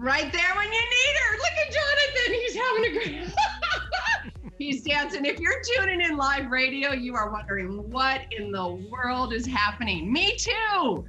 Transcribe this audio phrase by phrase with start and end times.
[0.00, 1.36] Right there when you need her.
[1.36, 2.32] Look at Jonathon.
[2.32, 4.52] He's having a great.
[4.58, 5.26] He's dancing.
[5.26, 10.10] If you're tuning in live radio, you are wondering what in the world is happening.
[10.10, 11.04] Me too.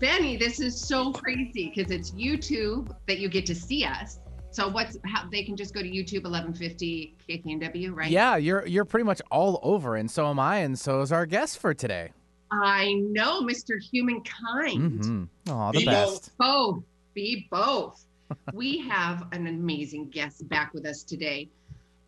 [0.00, 4.18] Benny, this is so crazy because it's YouTube that you get to see us.
[4.50, 8.10] So what's how they can just go to YouTube 1150 KKNW, right?
[8.10, 11.24] Yeah, you're you're pretty much all over, and so am I, and so is our
[11.24, 12.10] guest for today.
[12.50, 13.80] I know, Mr.
[13.80, 15.04] Humankind.
[15.04, 15.24] Mm-hmm.
[15.50, 16.36] Oh, the Be best.
[16.36, 16.82] Both.
[17.14, 18.04] Be both.
[18.52, 21.48] We have an amazing guest back with us today.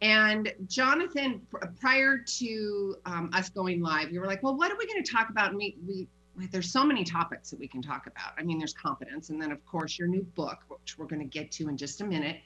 [0.02, 4.76] And Jonathon, pr- prior to um, us going live, you were like, "Well, what are
[4.76, 7.66] we going to talk about?" And we, we, we- there's so many topics that we
[7.66, 8.32] can talk about.
[8.38, 11.26] I mean, there's confidence, and then of course your new book, which we're going to
[11.26, 12.36] get to in just a minute.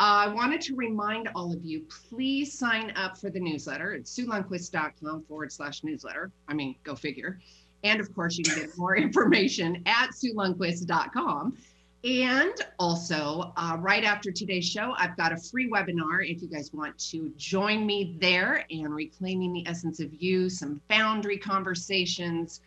[0.00, 3.94] Uh, I wanted to remind all of you, please sign up for the newsletter.
[3.94, 6.30] It's SueLundquist.com forward slash newsletter.
[6.46, 7.40] I mean, go figure.
[7.82, 11.56] And of course, you can get more information at SueLundquist.com.
[12.04, 16.72] And also, uh, right after today's show, I've got a free webinar if you guys
[16.72, 22.60] want to join me there and reclaiming the essence of you, some boundary conversations.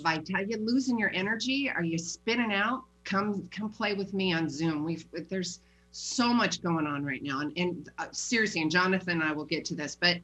[0.00, 1.68] Vital, you losing your energy?
[1.68, 2.84] Are you spinning out?
[3.02, 4.84] Come, come play with me on Zoom.
[4.84, 9.22] We've there's so much going on right now, and, and uh, seriously, and Jonathon and
[9.24, 10.18] I will get to this, but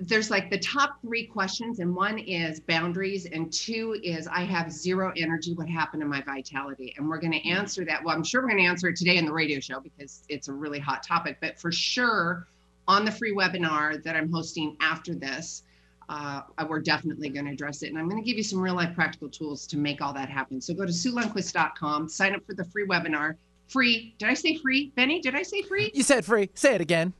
[0.00, 4.72] there's like the top three questions, and one is boundaries, and two is I have
[4.72, 5.54] zero energy.
[5.54, 6.94] What happened to my vitality?
[6.96, 8.02] And we're going to answer that.
[8.02, 10.48] Well, I'm sure we're going to answer it today in the radio show because it's
[10.48, 12.46] a really hot topic, but for sure
[12.88, 15.62] on the free webinar that I'm hosting after this,
[16.08, 17.88] uh, we're definitely going to address it.
[17.88, 20.28] And I'm going to give you some real life practical tools to make all that
[20.28, 20.60] happen.
[20.60, 23.34] So go to SueLundquist.com, sign up for the free webinar.
[23.68, 24.14] Free.
[24.18, 24.92] Did I say free?
[24.94, 25.90] Benny, did I say free?
[25.92, 26.50] You said free.
[26.54, 27.12] Say it again.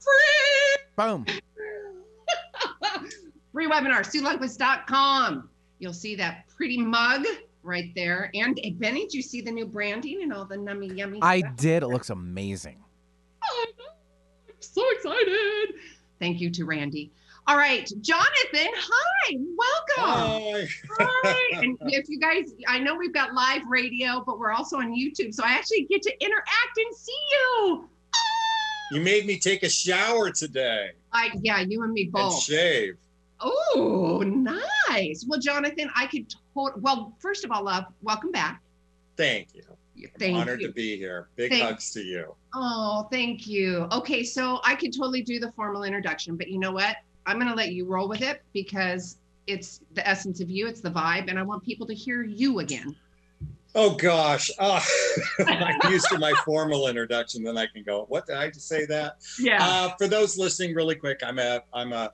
[0.00, 0.84] Free.
[0.96, 1.24] Boom.
[3.56, 5.48] Free webinar, SueLundquist.com.
[5.78, 7.24] You'll see that pretty mug
[7.62, 8.30] right there.
[8.34, 11.38] And hey, Benny, did you see the new branding and all the nummy yummy I
[11.38, 11.56] stuff?
[11.56, 11.82] did.
[11.82, 12.76] It looks amazing.
[13.42, 15.76] Oh, I'm so excited.
[16.20, 17.10] Thank you to Randy.
[17.46, 20.44] All right, Jonathon, hi, welcome.
[20.50, 20.68] Hi.
[21.00, 21.62] Hi.
[21.62, 25.32] and if you guys, I know we've got live radio, but we're also on YouTube,
[25.32, 27.88] so I actually get to interact and see you.
[28.92, 32.20] You made me take a shower today I yeah, you and me both.
[32.20, 32.42] and both.
[32.42, 32.96] shave.
[33.40, 35.24] Oh, nice.
[35.28, 38.62] Well, Jonathon, I could tot- well, first of all, love, welcome back.
[39.16, 39.62] Thank you.
[40.18, 40.68] Thank Honored you.
[40.68, 41.28] to be here.
[41.36, 42.34] Big Thank- hugs to you.
[42.54, 43.86] Oh, thank you.
[43.92, 46.96] Okay, so I could totally do the formal introduction, but you know what?
[47.26, 50.80] I'm going to let you roll with it because it's the essence of you, it's
[50.80, 52.94] the vibe, and I want people to hear you again.
[53.74, 54.50] Oh gosh.
[54.58, 54.82] Oh,
[55.46, 57.42] I'm used to my formal introduction.
[57.42, 58.06] Then I can go.
[58.08, 59.16] What did I just say that?
[59.38, 59.58] Yeah.
[59.60, 62.12] Uh, for those listening, really quick, I'm a I'm a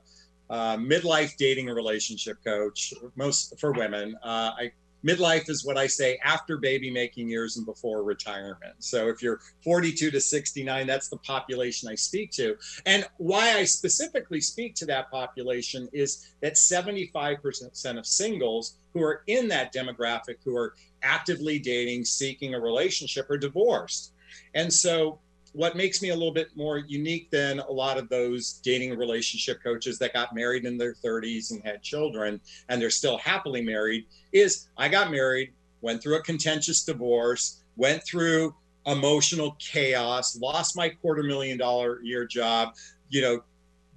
[0.53, 2.93] uh, midlife dating and relationship coach.
[3.15, 4.15] Most for women.
[4.23, 4.71] Uh, I
[5.03, 8.75] midlife is what I say after baby making years and before retirement.
[8.77, 12.55] So if you're 42 to 69, that's the population I speak to.
[12.85, 19.23] And why I specifically speak to that population is that 75% of singles who are
[19.25, 24.13] in that demographic who are actively dating, seeking a relationship, are divorced.
[24.53, 25.19] And so
[25.53, 29.63] what makes me a little bit more unique than a lot of those dating relationship
[29.63, 34.05] coaches that got married in their 30s and had children and they're still happily married
[34.31, 38.55] is I got married, went through a contentious divorce, went through
[38.87, 42.73] emotional chaos, lost my quarter million dollar a year job,
[43.09, 43.43] you know,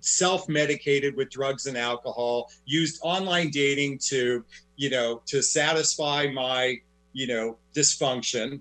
[0.00, 4.44] self-medicated with drugs and alcohol, used online dating to,
[4.76, 6.76] you know, to satisfy my,
[7.14, 8.60] you know, dysfunction.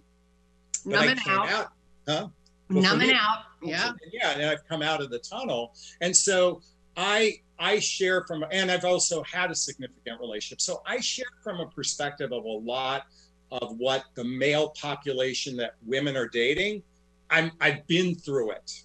[0.86, 1.50] But I came out.
[1.50, 1.72] out,
[2.08, 2.28] huh?
[2.70, 3.44] Well, Numbing me- out.
[3.64, 3.94] Yeah.
[4.12, 6.62] yeah and i've come out of the tunnel and so
[6.98, 11.60] i i share from and i've also had a significant relationship so i share from
[11.60, 13.08] a perspective of a lot
[13.52, 16.84] of what the male population that women are dating
[17.32, 18.84] i'm i've been through it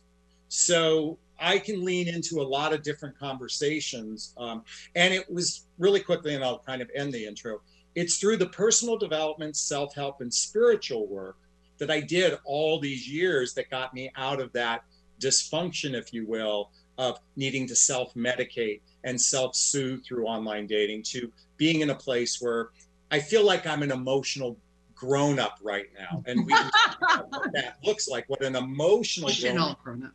[0.48, 4.62] so i can lean into a lot of different conversations um,
[4.94, 7.60] and it was really quickly and i'll kind of end the intro
[7.96, 11.36] it's through the personal development self-help and spiritual work
[11.80, 14.84] that I did all these years that got me out of that
[15.20, 21.02] dysfunction, if you will, of needing to self medicate and self soothe through online dating
[21.04, 22.68] to being in a place where
[23.10, 24.56] I feel like I'm an emotional
[24.94, 26.22] grown up right now.
[26.26, 30.12] And we can talk about what that looks like, what an emotional grown-up grown up.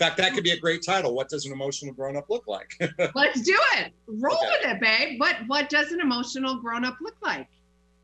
[0.00, 1.12] In fact, that could be a great title.
[1.12, 2.70] What does an emotional grown up look like?
[3.16, 3.92] Let's do it.
[4.06, 4.46] Roll Okay.
[4.46, 5.20] with it, babe.
[5.20, 7.48] What what does an emotional grown up look like?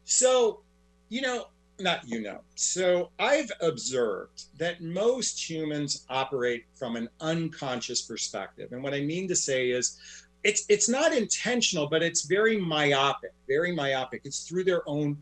[0.03, 0.63] So,
[1.09, 1.47] you know,
[1.81, 2.41] not you know.
[2.55, 8.73] So, I've observed that most humans operate from an unconscious perspective.
[8.73, 9.99] And what I mean to say is
[10.45, 14.23] it's it's not intentional, but it's very myopic, very myopic.
[14.25, 15.19] It's through their own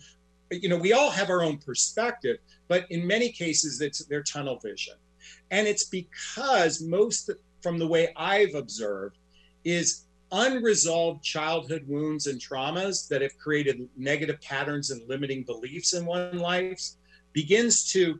[0.60, 2.38] you know, we all have our own perspective,
[2.69, 4.94] but in many cases it's their tunnel vision.
[5.50, 9.16] And it's because most from the way I've observed
[9.64, 16.05] is unresolved childhood wounds and traumas that have created negative patterns and limiting beliefs in
[16.06, 16.81] one's life
[17.32, 18.19] begins to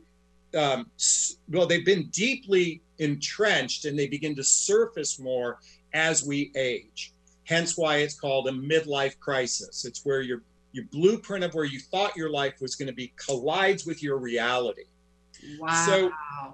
[0.57, 0.85] um,
[1.49, 5.57] well they've been deeply entrenched and they begin to surface more
[5.93, 7.11] as we age
[7.45, 11.79] hence why it's called a midlife crisis it's where your your blueprint of where you
[11.79, 14.83] thought your life was going to be collides with your reality
[15.59, 15.85] Wow.
[15.85, 16.11] So-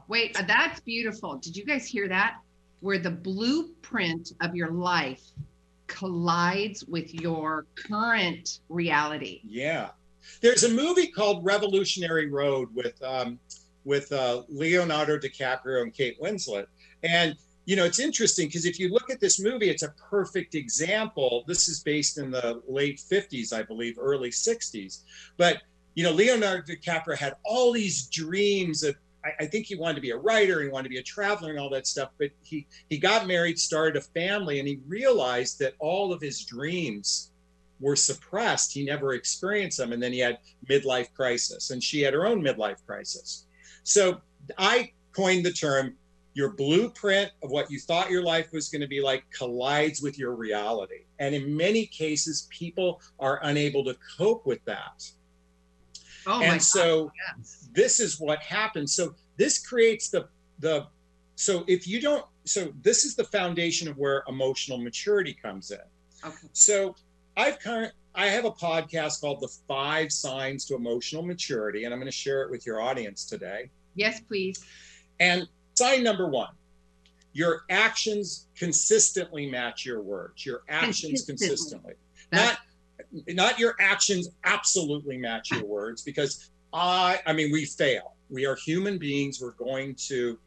[0.07, 1.37] Wait, uh, that's beautiful.
[1.37, 2.37] Did you guys hear that?
[2.79, 5.21] Where the blueprint of your life
[5.89, 9.41] collides with your current reality.
[9.43, 9.89] Yeah,
[10.41, 13.39] there's a movie called Revolutionary Road with um,
[13.83, 16.67] with uh, Leonardo DiCaprio and Kate Winslet,
[17.03, 20.55] and you know it's interesting because if you look at this movie, it's a perfect
[20.55, 21.43] example.
[21.47, 25.01] This is based in the late 50s, I believe, early 60s,
[25.35, 25.57] but
[25.95, 28.95] you know Leonardo DiCaprio had all these dreams of.
[29.25, 31.49] I, I think he wanted to be a writer, he wanted to be a traveler,
[31.51, 32.09] and all that stuff.
[32.17, 36.43] But he he got married, started a family, and he realized that all of his
[36.45, 37.31] dreams
[37.79, 38.73] were suppressed.
[38.73, 39.93] He never experienced them.
[39.93, 40.39] And then he had
[40.69, 43.45] midlife crisis, and she had her own midlife crisis.
[43.83, 44.21] So
[44.57, 45.95] I coined the term
[46.33, 50.17] your blueprint of what you thought your life was going to be like collides with
[50.17, 51.05] your reality.
[51.19, 55.09] And in many cases, people are unable to cope with that.
[56.27, 56.61] Oh and God.
[56.61, 57.69] so yes.
[57.73, 58.93] this is what happens.
[58.93, 60.27] So this creates the
[60.59, 60.87] the
[61.35, 65.79] so if you don't so this is the foundation of where emotional maturity comes in.
[66.25, 66.47] Okay.
[66.53, 66.95] So
[67.37, 71.99] I've current I have a podcast called The Five Signs to Emotional Maturity, and I'm
[71.99, 73.69] going to share it with your audience today.
[73.95, 74.63] Yes, please.
[75.19, 76.49] And sign number one,
[77.33, 80.45] your actions consistently match your words.
[80.45, 81.47] Your actions Consistently.
[81.47, 81.93] consistently.
[82.31, 82.57] Not
[83.27, 88.15] not your actions absolutely match your words because I I mean we fail.
[88.29, 89.41] We are human beings.
[89.41, 90.37] We're going to,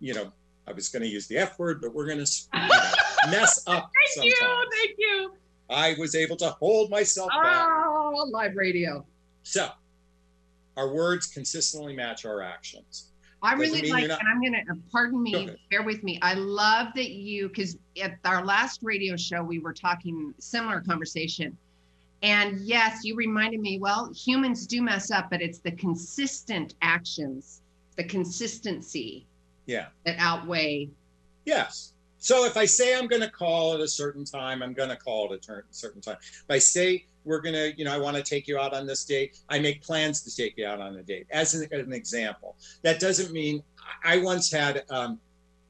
[0.00, 0.32] you know,
[0.66, 2.48] I was going to use the F word, but we're going to
[3.30, 4.66] mess up Thank you.
[4.70, 5.32] Thank you.
[5.68, 7.66] I was able to hold myself back.
[7.68, 9.04] Oh, live radio.
[9.42, 9.68] So,
[10.76, 13.08] our words consistently match our actions.
[13.42, 16.18] I Doesn't really like, not- and I'm gonna uh, pardon me, bear with me.
[16.22, 21.56] I love that you because at our last radio show we were talking similar conversation,
[22.22, 23.78] and yes, you reminded me.
[23.78, 27.62] Well, humans do mess up, but it's the consistent actions,
[27.96, 29.26] the consistency
[29.66, 29.88] Yeah.
[30.06, 30.88] that outweigh.
[31.44, 31.92] Yes.
[32.18, 34.96] So if I say I'm going to call at a certain time, I'm going to
[34.96, 36.18] call at a certain time.
[36.20, 38.86] If I say we're going to, you know, I want to take you out on
[38.86, 41.26] this date, I make plans to take you out on a date.
[41.30, 43.64] As an, an example, that doesn't mean
[44.04, 45.18] I once had, um,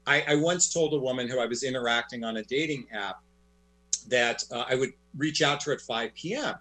[0.05, 3.23] I, I once told a woman who I was interacting on a dating app
[4.09, 6.55] that uh, I would reach out to her at 5 p.m.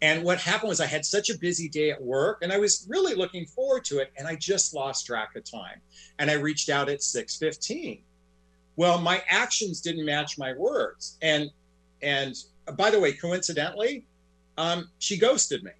[0.00, 2.86] And what happened was I had such a busy day at work and I was
[2.88, 5.80] really looking forward to it and I just lost track of time.
[6.18, 8.02] And I reached out at 6:15
[8.78, 11.50] well my actions didn't match my words and
[12.00, 12.34] and
[12.76, 14.06] by the way coincidentally
[14.56, 15.72] um, she ghosted me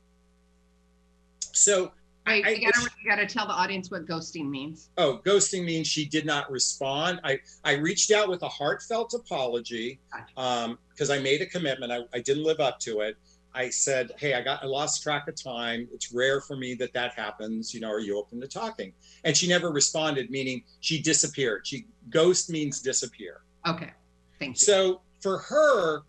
[1.52, 1.92] so
[2.28, 4.90] Wait, I- you gotta you gotta tell the audience what ghosting means.
[4.98, 7.20] oh ghosting means she did not respond.
[7.24, 9.98] I i reached out with a heartfelt apology
[10.34, 11.90] because um, i made a commitment.
[11.92, 13.16] I, I didn't live up to it.
[13.54, 15.88] I said hey i got i lost track of time.
[15.92, 17.72] It's rare for me that that happens.
[17.74, 18.92] You know are you open to talking?
[19.24, 21.66] And she never responded meaning she disappeared.
[21.66, 23.40] She ghost means disappear.
[23.66, 23.90] Okay,
[24.38, 24.60] thank you.
[24.60, 26.02] So for her,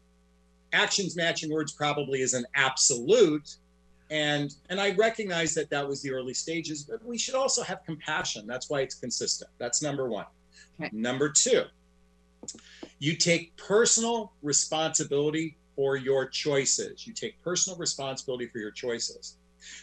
[0.74, 3.56] actions matching words probably is an absolute.
[4.10, 7.84] And and I recognize that that was the early stages, but we should also have
[7.86, 8.48] compassion.
[8.48, 9.52] That's why it's consistent.
[9.60, 10.26] That's number one.
[10.82, 10.90] Okay.
[10.92, 11.64] Number two,
[12.98, 17.06] you take personal responsibility for your choices.
[17.06, 19.38] You take personal responsibility for your choices.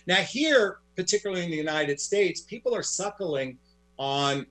[0.07, 3.59] Now, here, particularly in the United States, people are suckling
[3.99, 4.47] on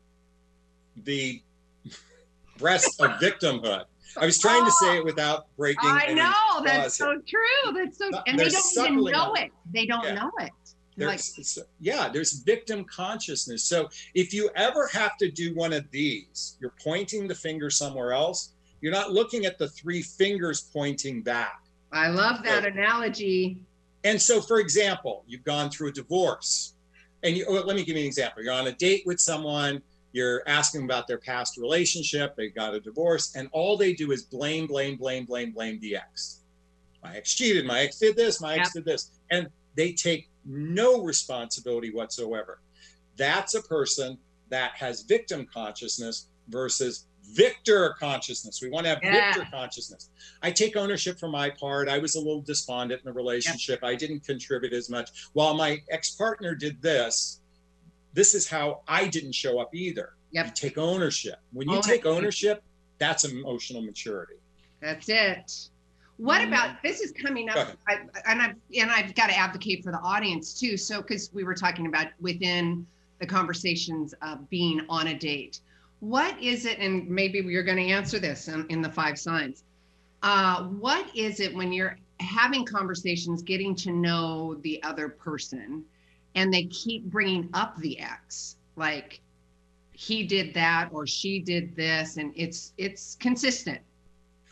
[1.03, 1.41] the
[2.57, 3.85] breast of victimhood.
[4.17, 5.89] I was trying to say it oh, without breaking.
[5.89, 7.73] I know that's so true.
[7.73, 9.51] That's so, and they they're don't even know on it.
[9.73, 10.15] They don't Yeah.
[10.15, 10.51] know it.
[10.97, 11.19] Like,
[11.81, 13.65] yeah, there's victim consciousness.
[13.65, 18.13] So if you ever have to do one of these, you're pointing the finger somewhere
[18.13, 18.53] else.
[18.79, 21.59] You're not looking at the three fingers pointing back.
[21.91, 23.57] I love that so, analogy.
[24.05, 26.75] And so, for example, you've gone through a divorce,
[27.23, 28.43] and you, well, let me give you an example.
[28.43, 29.81] You're on a date with someone,
[30.15, 34.23] you're asking about their past relationship, they got a divorce, and all they do is
[34.23, 36.39] blame, blame, blame, blame, blame the ex.
[37.03, 39.11] My ex cheated, my ex did this, my ex did this.
[39.29, 42.61] And they take no responsibility whatsoever.
[43.17, 44.17] That's a person
[44.49, 48.61] that has victim consciousness versus victor consciousness.
[48.61, 49.33] We want to have yeah.
[49.33, 50.11] victor consciousness.
[50.41, 51.89] I take ownership for my part.
[51.89, 53.81] I was a little despondent in the relationship.
[53.81, 53.89] Yep.
[53.89, 55.09] I didn't contribute as much.
[55.33, 57.41] While my ex partner did this,
[58.15, 60.13] this is how I didn't show up either.
[60.31, 60.45] Yep.
[60.45, 61.35] You take ownership.
[61.53, 62.63] When you take ownership,
[62.97, 64.35] that's emotional maturity.
[64.81, 65.69] That's it.
[66.17, 66.53] What mm-hmm.
[66.53, 69.99] about this is coming up, I, and I've and I've got to advocate for the
[69.99, 70.77] audience too.
[70.77, 72.87] So because we were talking about within
[73.19, 75.59] the conversations of being on a date,
[75.99, 76.79] what is it?
[76.79, 79.63] And maybe you're going to answer this in, in the five signs.
[80.23, 85.83] Uh, what is it when you're having conversations, getting to know the other person,
[86.35, 89.21] and they keep bringing up the ex, like
[89.93, 93.79] he did that or she did this, and it's it's consistent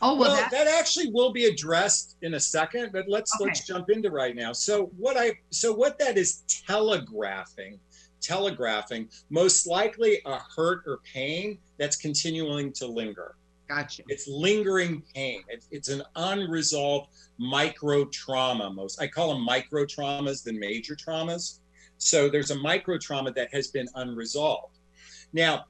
[0.04, 3.46] Oh well, well that-, actually will be addressed in a second, but let's okay.
[3.46, 4.52] let's jump into right now.
[4.52, 7.80] So what I so what that is telegraphing,
[8.20, 13.36] telegraphing most likely a hurt or pain that's continuing to linger.
[13.66, 14.02] Gotcha.
[14.08, 15.42] It's lingering pain.
[15.48, 18.70] It's, it's an unresolved micro trauma.
[18.70, 21.60] Most I call them micro traumas than major traumas.
[21.98, 24.78] So there's a micro trauma that has been unresolved.
[25.32, 25.66] Now,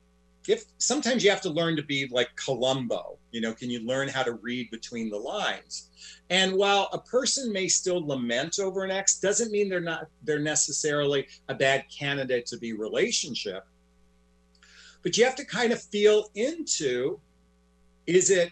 [0.49, 4.09] if sometimes you have to learn to be like Columbo, you know, can you learn
[4.09, 5.89] how to read between the lines?
[6.31, 10.39] And while a person may still lament over an ex, doesn't mean they're not they're
[10.39, 13.65] necessarily a bad candidate to be relationship.
[15.03, 17.21] But you have to kind of feel into
[18.07, 18.51] is it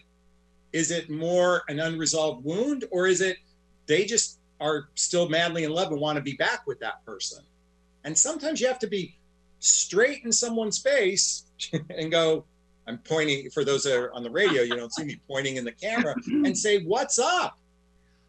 [0.71, 3.37] is it more an unresolved wound or is it
[3.85, 7.43] they just are still madly in love and want to be back with that person?
[8.03, 9.15] And sometimes you have to be
[9.59, 11.45] straight in someone's face
[11.89, 12.45] and go,
[12.87, 15.63] I'm pointing for those that are on the radio, you don't see me pointing in
[15.63, 17.57] the camera and say, What's up?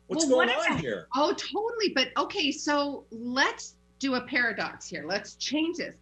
[0.07, 1.09] What's well, going what on here?
[1.15, 1.93] Oh, totally.
[1.95, 5.05] But okay, so let's do a paradox here.
[5.07, 5.97] Let's change this.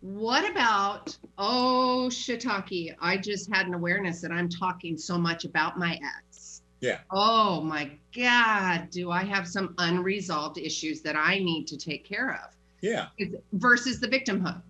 [0.00, 5.78] What about, oh, shiitake, I just had an awareness that I'm talking so much about
[5.78, 6.62] my ex.
[6.80, 7.00] Yeah.
[7.10, 12.32] Oh my God, do I have some unresolved issues that I need to take care
[12.32, 12.55] of?
[12.86, 13.06] Yeah.
[13.52, 14.62] Versus the victimhood.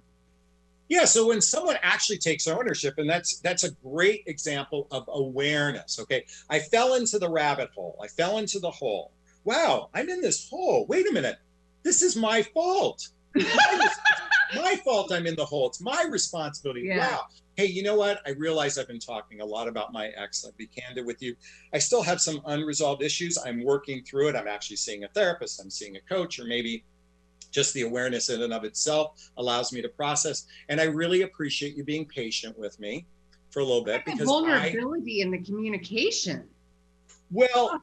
[0.89, 5.99] Yeah, so when someone actually takes ownership, and that's that's a great example of awareness.
[5.99, 7.99] Okay, I fell into the rabbit hole.
[8.03, 9.11] I fell into the hole.
[9.45, 10.87] Wow, I'm in this hole.
[10.87, 11.39] Wait a minute,
[11.83, 13.09] this is my fault.
[13.35, 15.13] my fault.
[15.13, 15.69] I'm in the hole.
[15.69, 16.83] It's my responsibility.
[16.83, 16.99] Yeah.
[16.99, 17.27] Wow.
[17.57, 18.21] Hey, you know what?
[18.27, 20.45] I realize I've been talking a lot about my ex.
[20.45, 21.35] I'll be candid with you.
[21.73, 23.39] I still have some unresolved issues.
[23.39, 24.37] I'm working through it.
[24.37, 25.61] I'm actually seeing a therapist.
[25.61, 26.85] I'm seeing a coach, or maybe
[27.57, 30.45] just the awareness in and of itself allows me to process.
[30.69, 33.07] And I really appreciate you being patient with me
[33.49, 36.45] for a little bit because vulnerability I, in the communication.
[37.31, 37.83] Well,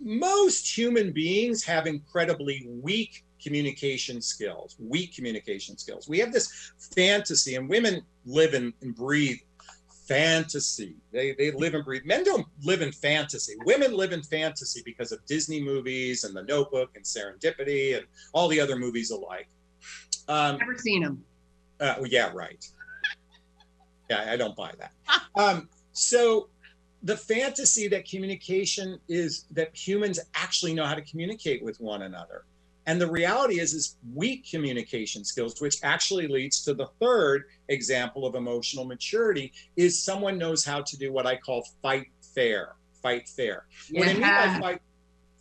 [0.00, 6.08] most human beings have incredibly weak communication skills, weak communication skills.
[6.08, 9.38] We have this fantasy, and women live and, and breathe
[10.06, 10.96] fantasy.
[11.12, 12.04] They, they live and breathe.
[12.04, 13.54] Men don't live in fantasy.
[13.64, 18.48] Women live in fantasy because of Disney movies and The Notebook and Serendipity and all
[18.48, 19.48] the other movies alike.
[20.28, 21.24] Um, Never seen them.
[21.80, 22.64] Uh, well, yeah, right.
[24.10, 24.92] Yeah, I don't buy that.
[25.34, 26.48] Um, so
[27.02, 32.44] the fantasy that communication is that humans actually know how to communicate with one another.
[32.86, 38.24] And the reality is, is weak communication skills, which actually leads to the third example
[38.24, 42.74] of emotional maturity, is someone knows how to do what I call fight fair.
[43.02, 43.66] Fight fair.
[43.90, 44.00] Yeah.
[44.00, 44.80] What I mean by fight,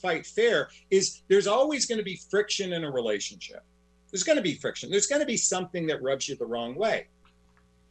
[0.01, 3.63] fight fair is there's always going to be friction in a relationship.
[4.11, 4.89] There's going to be friction.
[4.89, 7.07] There's going to be something that rubs you the wrong way.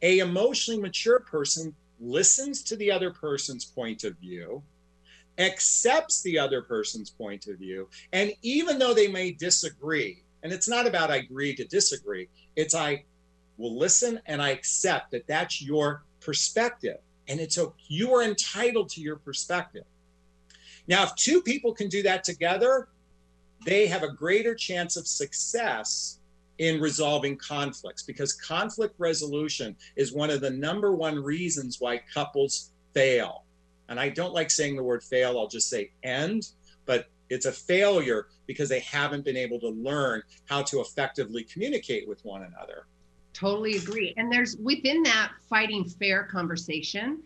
[0.01, 4.61] A emotionally mature person listens to the other person's point of view
[5.37, 7.89] accepts the other person's point of view.
[8.13, 12.75] And even though they may disagree, and it's not about I agree to disagree, it's
[12.75, 13.03] I
[13.57, 16.97] will listen and I accept that that's your perspective.
[17.27, 19.85] And it's a, you are entitled to your perspective.
[20.87, 22.89] Now, if two people can do that together,
[23.65, 26.19] they have a greater chance of success
[26.59, 32.71] in resolving conflicts because conflict resolution is one of the number one reasons why couples
[32.93, 33.43] fail
[33.89, 36.49] and I don't like saying the word fail, I'll just say end,
[36.85, 42.07] but it's a failure because they haven't been able to learn how to effectively communicate
[42.07, 42.85] with one another.
[43.33, 44.13] Totally agree.
[44.17, 47.21] And there's within that fighting fair conversation,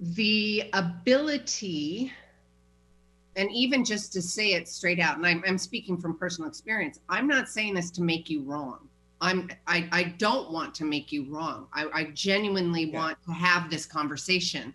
[0.00, 2.12] the ability,
[3.34, 7.00] and even just to say it straight out, and I'm, I'm speaking from personal experience,
[7.08, 8.88] I'm not saying this to make you wrong.
[9.20, 11.68] I'm I, I don't want to make you wrong.
[11.72, 12.98] I, I genuinely Yeah.
[12.98, 14.74] want to have this conversation.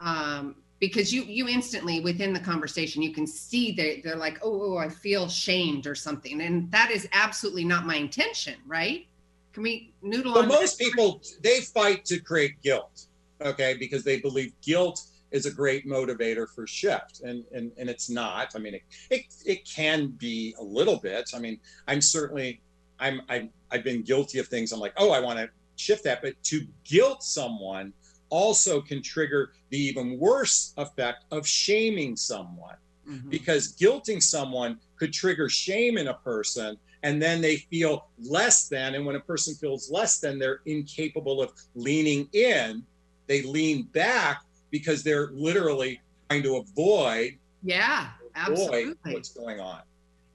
[0.00, 4.72] Um, because you you instantly within the conversation you can see they they're like oh,
[4.72, 9.06] oh i feel shamed or something and that is absolutely not my intention right
[9.52, 10.48] can we noodle on?
[10.48, 13.06] But most people they fight to create guilt,
[13.40, 15.02] okay, because they believe guilt
[15.32, 18.52] is a great motivator for shift, and and and it's not.
[18.54, 21.30] I mean, it it, it can be a little bit.
[21.34, 22.60] I mean, I'm certainly
[22.98, 24.72] I'm I'm I've been guilty of things.
[24.72, 27.92] I'm like, oh, I want to shift that, but to guilt someone
[28.30, 32.76] also can trigger the even worse effect of shaming someone.
[33.08, 33.30] Mhm.
[33.30, 38.94] because guilting someone could trigger shame in a person and then they feel less than
[38.94, 42.84] and when a person feels less than they're incapable of leaning in.
[43.26, 49.14] They lean back because they're literally trying to avoid yeah avoid absolutely.
[49.14, 49.80] what's going on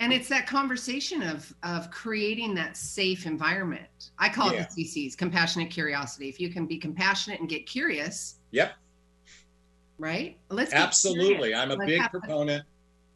[0.06, 4.12] and it's that conversation of of creating that safe environment.
[4.20, 4.62] I call Yeah.
[4.62, 6.30] it the cc's compassionate curiosity.
[6.30, 8.36] If you can be compassionate and get curious.
[8.52, 8.74] Yep.
[9.98, 10.38] Right?
[10.50, 11.56] Let's absolutely.
[11.56, 12.64] i'm a Let's big proponent.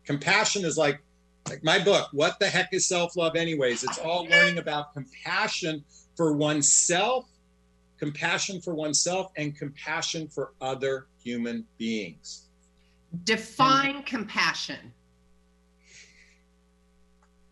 [0.03, 0.99] Compassion is like
[1.47, 3.83] like my book what the heck is self-love anyways?
[3.83, 5.83] It's all learning about compassion
[6.17, 7.25] for oneself
[7.99, 12.47] compassion for oneself and compassion for other human beings.
[13.25, 14.93] Define compassion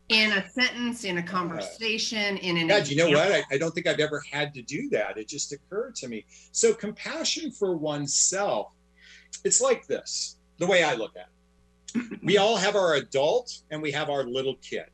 [0.10, 3.32] in a sentence in a conversation in an God, you know what?
[3.32, 5.18] I, I don't think I've ever had to do that.
[5.18, 6.26] It just occurred to me.
[6.52, 8.72] So, compassion for oneself,
[9.44, 11.28] it's like this the way I look at
[11.96, 12.20] it.
[12.24, 14.88] We all have our adult and we have our little kid.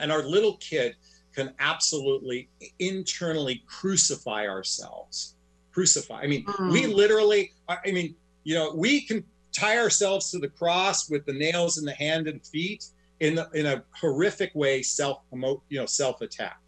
[0.00, 0.96] And our little kid
[1.34, 5.36] can absolutely internally crucify ourselves.
[5.72, 6.20] Crucify.
[6.20, 6.94] I mean, we Mm.
[6.94, 8.14] literally, I I mean,
[8.44, 12.26] you know, we can tie ourselves to the cross with the nails in the hand
[12.26, 12.84] and feet
[13.22, 16.58] in, the, in a horrific way, self you know self attack.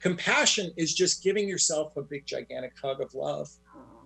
[0.00, 3.48] Compassion is just giving yourself a big, gigantic hug of love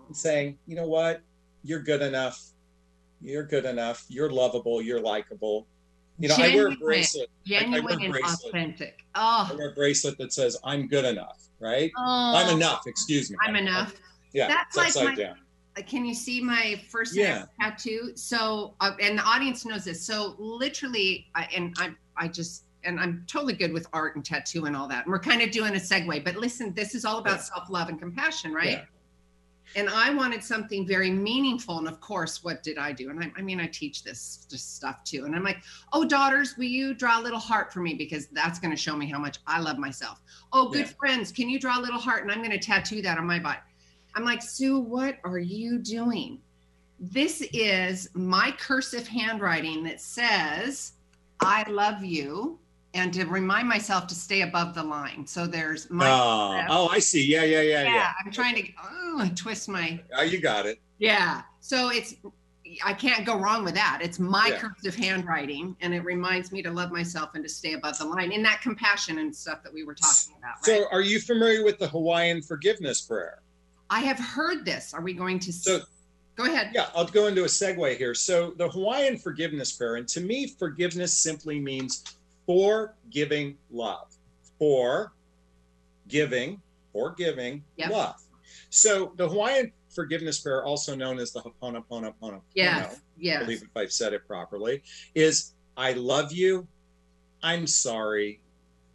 [0.06, 1.20] and saying, you know what,
[1.64, 2.40] you're good enough.
[3.20, 4.04] You're good enough.
[4.08, 4.80] You're lovable.
[4.80, 5.66] You're likable.
[6.18, 6.78] You know, I wear a Genuine.
[6.78, 7.28] bracelet.
[7.28, 8.46] I- I wear genuine a and bracelet.
[8.54, 11.90] authentic I oh, wear a bracelet that says, I'm good enough, right?
[11.98, 12.86] oh I'm enough.
[12.86, 13.36] Excuse me.
[13.42, 13.94] i'm enough
[14.32, 15.36] Yeah, That's like upside my- down.
[15.76, 17.46] Uh, can you see my first Yeah.
[17.60, 18.12] tattoo?
[18.14, 20.04] So uh, and the audience knows this.
[20.04, 24.66] So literally I, and i i just and i'm totally good with art and tattoo
[24.66, 25.04] and all that.
[25.06, 27.42] And we're kind of doing a segue but listen this is all about Yeah.
[27.54, 28.78] self-love and compassion right?
[28.78, 28.84] Yeah.
[29.80, 33.08] and i wanted something very meaningful and of course what did i do?
[33.10, 35.24] And I, I mean i teach this, this stuff too.
[35.24, 35.62] And i'm like
[35.94, 37.94] oh daughters will you draw a little heart for me?
[37.94, 40.20] Because that's going to show me how much i love myself.
[40.52, 42.22] Oh good friends can you draw a little heart?
[42.24, 43.60] And i'm going to tattoo that on my body
[44.14, 46.38] i'm like sue what are you doing
[46.98, 50.92] this is my cursive handwriting that says
[51.40, 52.58] i love you
[52.94, 56.98] and to remind myself to stay above the line so there's my oh, oh, I
[56.98, 57.24] see.
[57.24, 58.12] Yeah, yeah, yeah, yeah, yeah.
[58.24, 60.78] i'm trying to oh, twist my Oh, you got it.
[60.98, 61.42] yeah.
[61.60, 62.14] So it's
[62.84, 64.00] I can't go wrong with that.
[64.02, 64.58] It's my Yeah.
[64.58, 68.32] cursive handwriting and it reminds me to love myself and to stay above the line
[68.32, 70.82] in that compassion and stuff that we were talking about, right?
[70.82, 73.42] So, are you familiar with the Hawaiian forgiveness prayer?
[73.92, 74.94] I have heard this.
[74.94, 75.80] Are we going to So,
[76.34, 76.70] go ahead?
[76.74, 78.14] yeah, I'll go into a segue here.
[78.14, 82.02] So, the Hawaiian forgiveness prayer, and to me, forgiveness simply means
[82.46, 84.08] for giving love,
[84.58, 85.12] for
[86.08, 86.62] giving,
[86.94, 87.90] for giving Yep.
[87.90, 88.16] love.
[88.70, 92.94] So, the Hawaiian forgiveness prayer, also known as the Ho'oponopono, Yes.
[92.94, 93.42] I Yes.
[93.44, 94.82] believe if I've said it properly,
[95.14, 96.66] is I love you.
[97.42, 98.40] I'm sorry.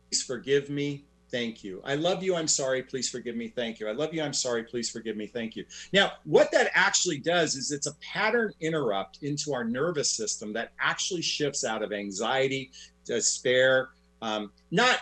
[0.10, 1.07] Please forgive me.
[1.30, 1.82] Thank you.
[1.84, 2.36] I love you.
[2.36, 2.82] I'm sorry.
[2.84, 3.50] Please forgive me.
[3.50, 3.88] Thank you.
[3.90, 4.22] I love you.
[4.24, 4.64] I'm sorry.
[4.64, 5.28] Please forgive me.
[5.28, 5.66] Thank you.
[5.92, 10.72] Now, what that actually does is it's a pattern interrupt into our nervous system that
[10.80, 12.72] actually shifts out of anxiety,
[13.04, 13.90] despair.
[14.22, 15.02] Um, not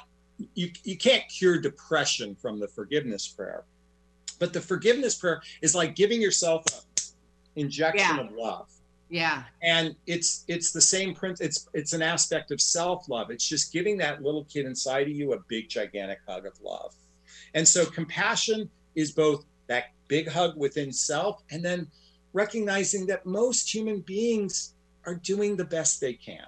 [0.55, 3.63] you, you can't cure depression from the forgiveness prayer,
[4.39, 7.03] but the forgiveness prayer is like giving yourself an
[7.55, 8.25] injection Yeah.
[8.25, 8.69] of love
[9.09, 9.43] Yeah.
[9.61, 13.29] and it's it's the same print it's it's an aspect of self-love.
[13.29, 16.93] It's just giving that little kid inside of you a big gigantic hug of love.
[17.53, 21.87] And so compassion is both that big hug within self and then
[22.33, 24.73] recognizing that most human beings
[25.05, 26.47] are doing the best they can.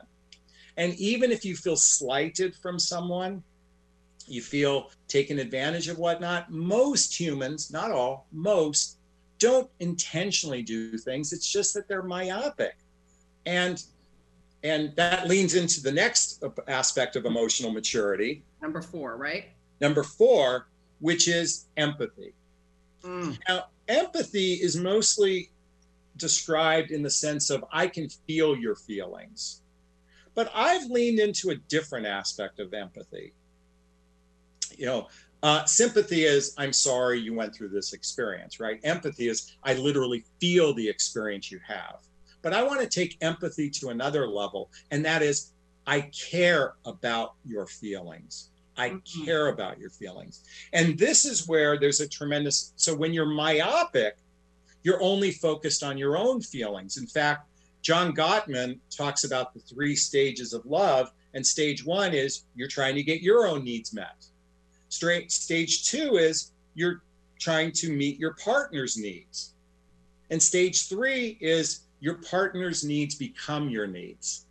[0.77, 3.43] And even if you feel slighted from someone
[4.27, 8.96] you feel taken advantage of whatnot most humans not all most
[9.39, 12.77] don't intentionally do things it's just that they're myopic
[13.45, 13.83] and
[14.63, 18.43] and that leans into the next aspect of emotional maturity.
[18.61, 19.45] Number four, right?
[19.79, 20.67] Number four,
[20.99, 22.33] which is empathy.
[23.03, 23.37] Mm.
[23.47, 25.51] Now, empathy is mostly
[26.17, 29.61] described in the sense of I can feel your feelings.
[30.33, 33.33] But I've leaned into a different aspect of empathy.
[34.77, 35.07] You know,
[35.43, 38.79] uh, sympathy is I'm sorry you went through this experience, right?
[38.83, 41.99] Empathy is I literally feel the experience you have.
[42.41, 45.53] But I want to take empathy to another level, and that is
[45.85, 48.49] I care about your feelings.
[48.77, 49.25] I Mhm.
[49.25, 50.43] care about your feelings.
[50.73, 54.17] And this is where there's a tremendous so when you're myopic,
[54.83, 56.97] you're only focused on your own feelings.
[56.97, 57.49] In fact,
[57.81, 62.95] John Gottman talks about the three stages of love, and stage one is you're trying
[62.95, 64.25] to get your own needs met.
[64.89, 67.01] Straight stage two is you're
[67.39, 69.53] trying to meet your partner's needs.
[70.29, 74.45] And stage three is your partner's needs become your needs.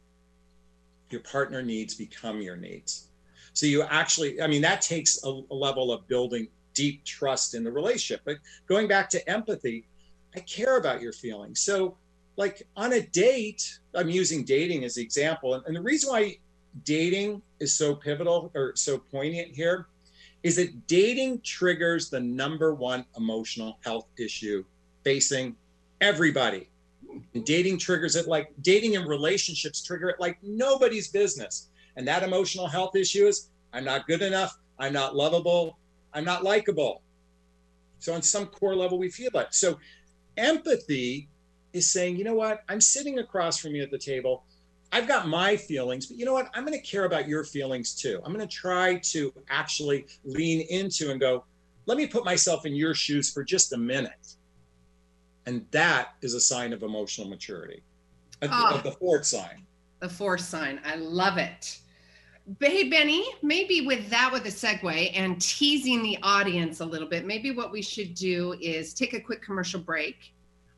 [1.10, 3.08] Your partner needs become your needs.
[3.52, 7.64] So you actually, I mean, that takes a, a level of building deep trust in
[7.64, 8.20] the relationship.
[8.24, 9.86] But going back to empathy,
[10.34, 11.60] I care about your feelings.
[11.60, 11.96] So,
[12.36, 15.54] like on a date, I'm using dating as the example.
[15.54, 16.36] And, and the reason why
[16.84, 19.86] dating is so pivotal or so poignant here
[20.42, 24.64] is that dating triggers the number one emotional health issue
[25.04, 25.56] facing
[26.00, 26.68] everybody.
[27.34, 31.68] And dating triggers it like dating and relationships trigger it like nobody's business.
[31.96, 35.78] And that emotional health issue is I'm not good enough, I'm not lovable,
[36.12, 37.02] I'm not likable.
[37.98, 39.54] So on some core level, we feel that.
[39.54, 39.78] So
[40.36, 41.28] empathy
[41.72, 44.44] is saying, you know what, I'm sitting across from you at the table.
[44.92, 46.48] I've got my feelings, but you know what?
[46.54, 48.20] I'm going to care about your feelings too.
[48.24, 51.44] I'm going to try to actually lean into and go,
[51.86, 54.34] let me put myself in your shoes for just a minute.
[55.46, 57.82] And that is a sign of emotional maturity,
[58.42, 58.74] of, Ah.
[58.74, 59.64] of the fourth sign.
[60.00, 60.80] The fourth sign.
[60.84, 61.78] I love it.
[62.60, 67.08] But hey, Benny, maybe with that, with a segue and teasing the audience a little
[67.08, 70.32] bit, maybe what we should do is take a quick commercial break.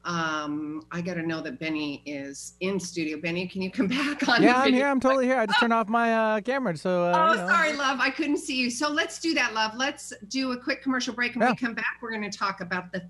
[0.05, 3.19] Um, I got to know that Benny is in studio.
[3.21, 4.43] Benny, can you come back on?
[4.43, 4.87] Yeah, I'm here.
[4.87, 5.37] I'm totally here.
[5.39, 7.49] I just turned off my uh, camera, so uh, Oh, you know.
[7.49, 7.99] sorry, love.
[8.01, 8.71] I couldn't see you.
[8.71, 9.73] So let's do that, love.
[9.77, 11.33] Let's do a quick commercial break.
[11.35, 11.53] And when Yeah.
[11.53, 13.03] we come back, we're going to talk about the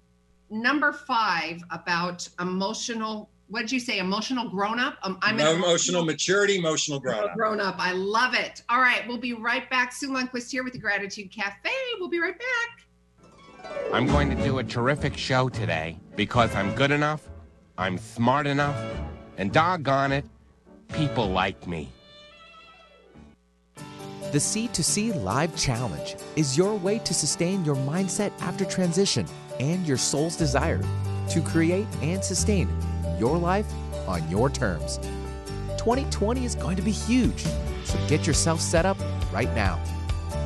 [0.50, 3.28] number five about emotional.
[3.50, 3.98] What did you say?
[3.98, 4.96] Emotional grown up.
[5.02, 7.34] Um, I'm an emotional maturity, emotional grown up.
[7.34, 7.76] grown up.
[7.78, 8.62] I love it.
[8.68, 9.92] All right, we'll be right back.
[9.92, 11.70] Sue Lundquist here with the Gratitude Cafe.
[11.98, 12.87] We'll be right back.
[13.92, 17.28] I'm going to do a terrific show today because I'm good enough,
[17.76, 18.76] I'm smart enough,
[19.38, 20.24] and doggone it,
[20.92, 21.90] people like me.
[24.30, 29.26] The C2C Live Challenge is your way to sustain your mindset after transition
[29.58, 30.82] and your soul's desire
[31.30, 32.68] to create and sustain
[33.18, 33.66] your life
[34.06, 34.98] on your terms.
[35.78, 37.42] 2020 is going to be huge,
[37.84, 38.98] so get yourself set up
[39.32, 39.80] right now.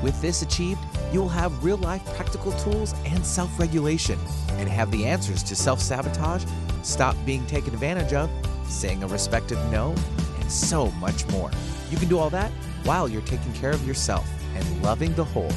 [0.01, 0.79] With this achieved,
[1.13, 4.19] you will have real life practical tools and self regulation,
[4.53, 6.45] and have the answers to self sabotage,
[6.83, 8.31] stop being taken advantage of,
[8.67, 9.95] saying a respected no,
[10.41, 11.51] and so much more.
[11.91, 12.51] You can do all that
[12.85, 15.53] while you're taking care of yourself and loving the whole.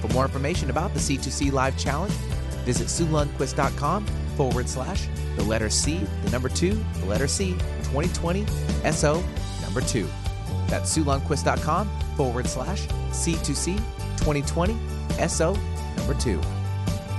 [0.00, 2.12] For more information about the C2C Live Challenge,
[2.64, 7.52] visit SueLundquist.com forward slash the letter C, the number two, the letter C,
[7.84, 8.44] 2020
[8.92, 9.24] SO
[9.62, 10.06] number two.
[10.68, 13.80] That's SueLundquist.com forward slash C2C
[14.18, 14.76] 2020
[15.28, 15.56] SO
[15.96, 16.40] number two.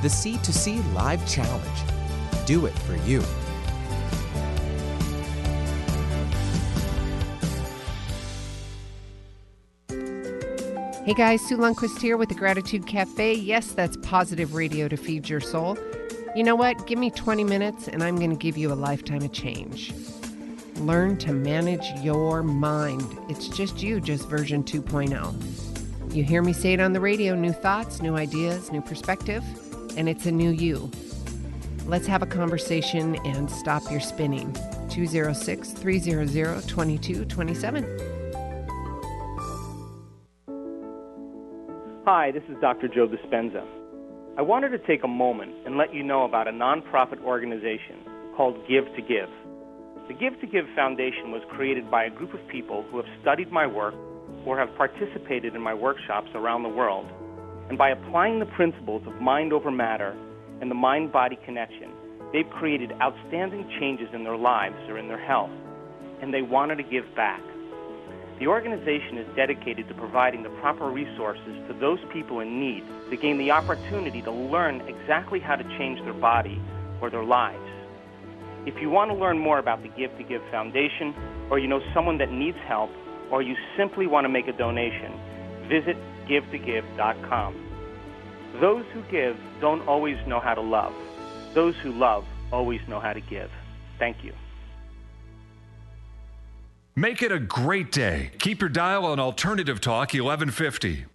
[0.01, 2.45] The C2C Live Challenge.
[2.45, 3.23] Do it for you.
[11.05, 13.35] Hey guys, Sue Lundquist here with the Gratitude Cafe.
[13.35, 15.77] Yes, that's positive radio to feed your soul.
[16.35, 16.87] You know what?
[16.87, 19.93] Give me 20 minutes and I'm going to give you a lifetime of change.
[20.77, 23.05] Learn to manage your mind.
[23.29, 25.64] It's just you, just version 2.0.
[26.15, 29.43] You hear me say it on the radio new thoughts, new ideas, new perspective,
[29.97, 30.89] and it's a new you.
[31.87, 34.53] Let's have a conversation and stop your spinning.
[34.89, 37.83] 206 300 2227.
[42.05, 42.87] Hi, this is Dr.
[42.87, 43.65] Joe Dispenza.
[44.37, 47.97] I wanted to take a moment and let you know about a nonprofit organization
[48.37, 49.27] called Give to Give.
[50.07, 53.51] The Give to Give Foundation was created by a group of people who have studied
[53.51, 53.95] my work
[54.45, 57.07] or have participated in my workshops around the world.
[57.69, 60.15] And by applying the principles of mind over matter
[60.61, 61.91] and the mind body connection,
[62.31, 65.51] they've created outstanding changes in their lives or in their health.
[66.21, 67.41] And they wanted to give back.
[68.39, 73.15] The organization is dedicated to providing the proper resources to those people in need to
[73.15, 76.61] gain the opportunity to learn exactly how to change their body
[77.01, 77.63] or their lives.
[78.65, 81.13] If you want to learn more about the Give to Give Foundation,
[81.49, 82.89] or you know someone that needs help,
[83.31, 85.13] or you simply want to make a donation,
[85.67, 87.55] visit givetogive.com.
[88.61, 90.93] Those who give don't always know how to love.
[91.53, 93.51] Those who love always know how to give.
[93.99, 94.33] Thank you.
[96.95, 98.31] Make it a great day.
[98.39, 101.05] Keep your dial on Alternative Talk 1150.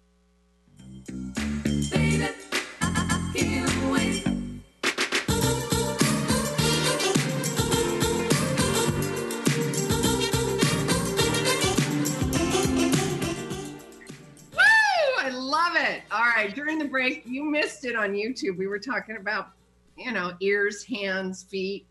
[16.45, 16.55] Right.
[16.55, 18.57] During the break, you missed it on YouTube.
[18.57, 19.49] We were talking about,
[19.97, 21.85] you know, ears, hands, feet.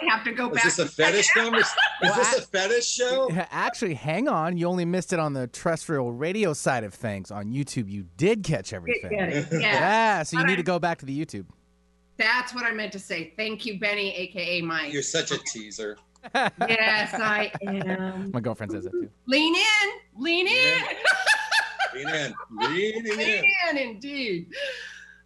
[0.00, 0.64] You have to go Is back.
[0.64, 1.76] this a fetish conversation?
[2.04, 3.28] Is this a fetish show?
[3.50, 4.56] Actually, hang on.
[4.56, 7.32] You only missed it on the terrestrial radio side of things.
[7.32, 9.10] On YouTube, you did catch everything.
[9.10, 9.46] Get it.
[9.50, 9.58] Yeah.
[9.60, 11.46] Yeah, so you But need I- to go back to the YouTube.
[12.18, 13.32] That's what I meant to say.
[13.36, 14.92] Thank you, Benny, aka Mike.
[14.92, 15.96] You're such a teaser.
[16.34, 18.30] yes, I am.
[18.32, 19.08] My girlfriend says that too.
[19.26, 20.78] Lean in, lean in,
[22.04, 22.34] Lean in.
[22.50, 23.18] Leaning in.
[23.18, 24.52] lean in, indeed.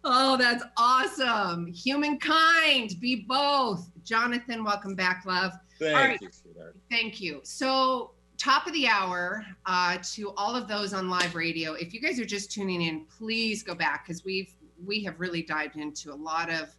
[0.03, 1.67] Oh, that's awesome.
[1.67, 3.89] Humankind, be both.
[4.03, 5.53] Jonathon, welcome back, love.
[5.79, 6.21] Thank right.
[6.21, 6.75] you, sweetheart.
[6.89, 7.39] Thank you.
[7.43, 11.73] So, top of the hour uh, to all of those on live radio.
[11.73, 14.53] If you guys are just tuning in, please go back because we've
[14.85, 16.75] we have really dived into a lot of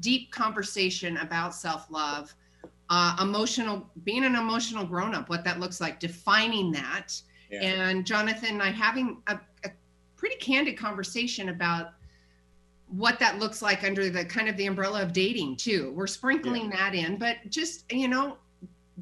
[0.00, 2.34] deep conversation about self love,
[2.90, 7.60] uh, emotional, being an emotional grown up, what that looks like, defining that, Yeah.
[7.62, 9.70] and Jonathon and I having a, a
[10.16, 11.92] pretty candid conversation about
[12.88, 15.92] what that looks like under the kind of the umbrella of dating too.
[15.94, 18.38] We're sprinkling that in, but just you know,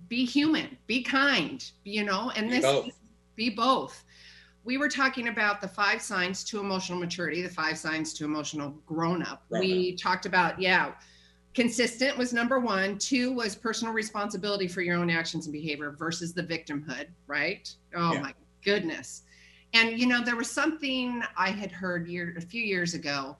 [0.09, 2.99] be human, be kind, you know, and Be this both.
[3.37, 4.05] be both.
[4.65, 8.71] We were talking about the five signs to emotional maturity, the five signs to emotional
[8.87, 9.47] grown up.
[9.51, 10.93] Grown we talked about, yeah,
[11.55, 12.99] consistent was number one.
[12.99, 17.73] Two was personal responsibility for your own actions and behavior versus the victimhood, right?
[17.95, 18.21] Oh Yeah.
[18.21, 19.23] my goodness.
[19.73, 23.37] And you know, there was something I had heard year a few years ago.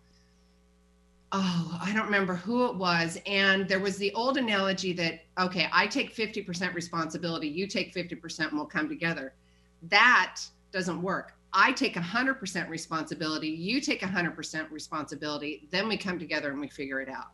[1.37, 3.19] Oh, I don't remember who it was.
[3.27, 8.49] And there was the old analogy that, okay, I take 50% responsibility, you take 50%,
[8.49, 9.35] and we'll come together.
[9.83, 11.35] That doesn't work.
[11.53, 17.01] I take 100% responsibility, you take 100% responsibility, then we come together and we figure
[17.01, 17.33] it out.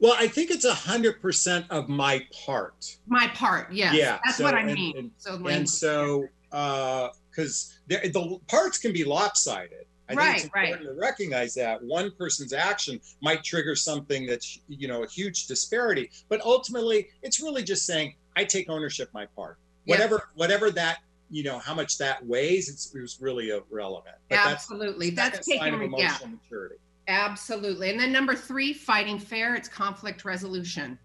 [0.00, 2.96] Well, I think it's a hundred percent of my part.
[3.06, 3.94] My part, yes.
[3.94, 4.96] Yeah, That's so- what I mean.
[4.96, 9.86] and- so And so, uh, because the parts can be lopsided.
[10.08, 14.58] I Right, think it's important to recognize that one person's action might trigger something that's
[14.68, 19.24] you know a huge disparity, but ultimately it's really just saying I take ownership my
[19.26, 19.58] part.
[19.86, 19.94] Yeah.
[19.94, 20.98] Whatever, whatever that
[21.30, 24.16] you know how much that weighs, it's, it's really irrelevant.
[24.28, 25.10] But that's Absolutely.
[25.10, 26.06] That's second sign taking of yeah.
[26.18, 26.74] emotional maturity.
[27.08, 27.90] Absolutely.
[27.90, 30.98] And then number three, fighting fair, it's conflict resolution.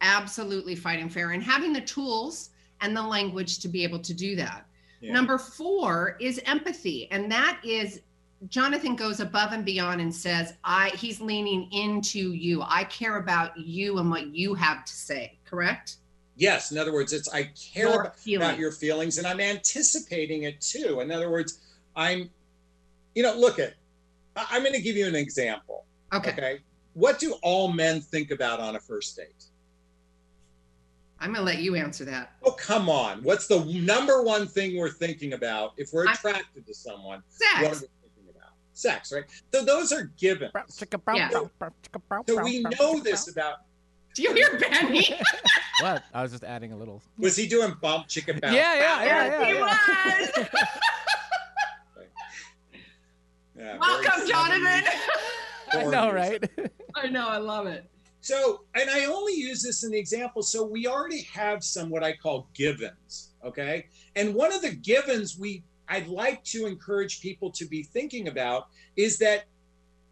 [0.00, 4.36] Absolutely fighting fair and having the tools and the language to be able to do
[4.36, 4.66] that.
[5.00, 5.12] Yeah.
[5.12, 7.08] Number four is empathy.
[7.10, 8.00] And that is
[8.48, 12.62] Jonathon goes above and beyond and says, I he's leaning into you.
[12.62, 15.96] I care about you and what you have to say, correct?
[16.36, 20.42] Yes, in other words, it's I care Your about, about your feelings and I'm anticipating
[20.42, 21.00] it too.
[21.00, 21.60] In other words,
[21.96, 22.30] I'm,
[23.14, 23.74] you know, look at,
[24.36, 25.84] I'm going to give you an example.
[26.12, 26.30] Okay.
[26.32, 26.58] Okay.
[26.94, 29.44] What do all men think about on a first date?
[31.20, 32.32] I'm gonna let you answer that.
[32.44, 33.22] Oh, come on.
[33.22, 37.22] What's the number one thing we're thinking about if we're I'm- attracted to someone?
[37.30, 37.54] Sex.
[37.54, 37.76] What Sex.
[37.82, 38.50] are we thinking about?
[38.74, 39.24] Sex, right?
[39.52, 40.50] So those are given.
[41.14, 41.30] Yeah.
[41.30, 41.50] So
[42.42, 43.58] we know this about.
[44.14, 45.18] Do you hear Benny?
[45.80, 46.04] What?
[46.14, 47.02] I was just adding a little.
[47.18, 48.54] Was he doing bump chicken bounce?
[48.54, 49.60] Yeah, yeah, yeah, He yeah.
[50.20, 50.48] was.
[53.64, 54.84] Yeah, Welcome, Jonathon.
[55.72, 56.44] I know, right?
[56.94, 57.90] I know, I love it.
[58.20, 60.42] So, and I only use this in the example.
[60.42, 63.86] So we already have some what I call givens, okay?
[64.16, 68.68] And one of the givens we I'd like to encourage people to be thinking about
[68.96, 69.44] is that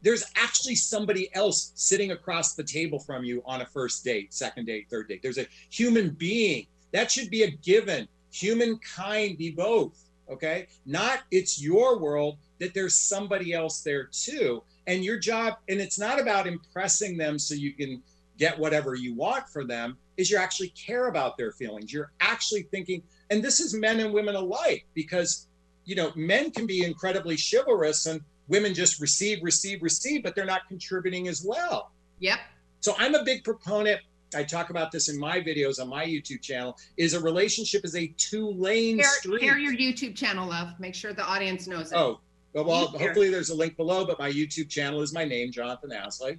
[0.03, 4.67] there's actually somebody else sitting across the table from you on a first date, second
[4.67, 5.21] date, third date.
[5.23, 6.67] There's a human being.
[6.93, 8.09] That should be a given.
[8.33, 10.67] Humankind be both, okay?
[10.85, 15.99] Not it's your world that there's somebody else there too and your job and it's
[15.99, 18.01] not about impressing them so you can
[18.39, 22.63] get whatever you want for them is you actually care about their feelings you're actually
[22.71, 25.49] thinking and this is men and women alike because
[25.85, 30.45] you know men can be incredibly chivalrous and women just receive receive receive but they're
[30.45, 32.39] not contributing as well Yep.
[32.81, 34.01] so i'm a big proponent
[34.37, 37.97] i talk about this in my videos on my youtube channel is a relationship is
[37.97, 40.69] a two lane Share, street share your YouTube channel, love.
[40.79, 41.99] Make sure the audience knows it.
[41.99, 42.21] oh
[42.55, 46.39] well, hopefully there's a link below but my youtube channel is my name Jonathon Aslay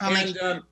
[0.00, 0.62] I'll and um,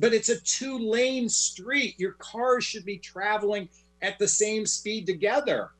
[0.00, 1.94] but it's a two lane street.
[1.98, 3.68] Your cars should be traveling
[4.00, 5.70] at the same speed together.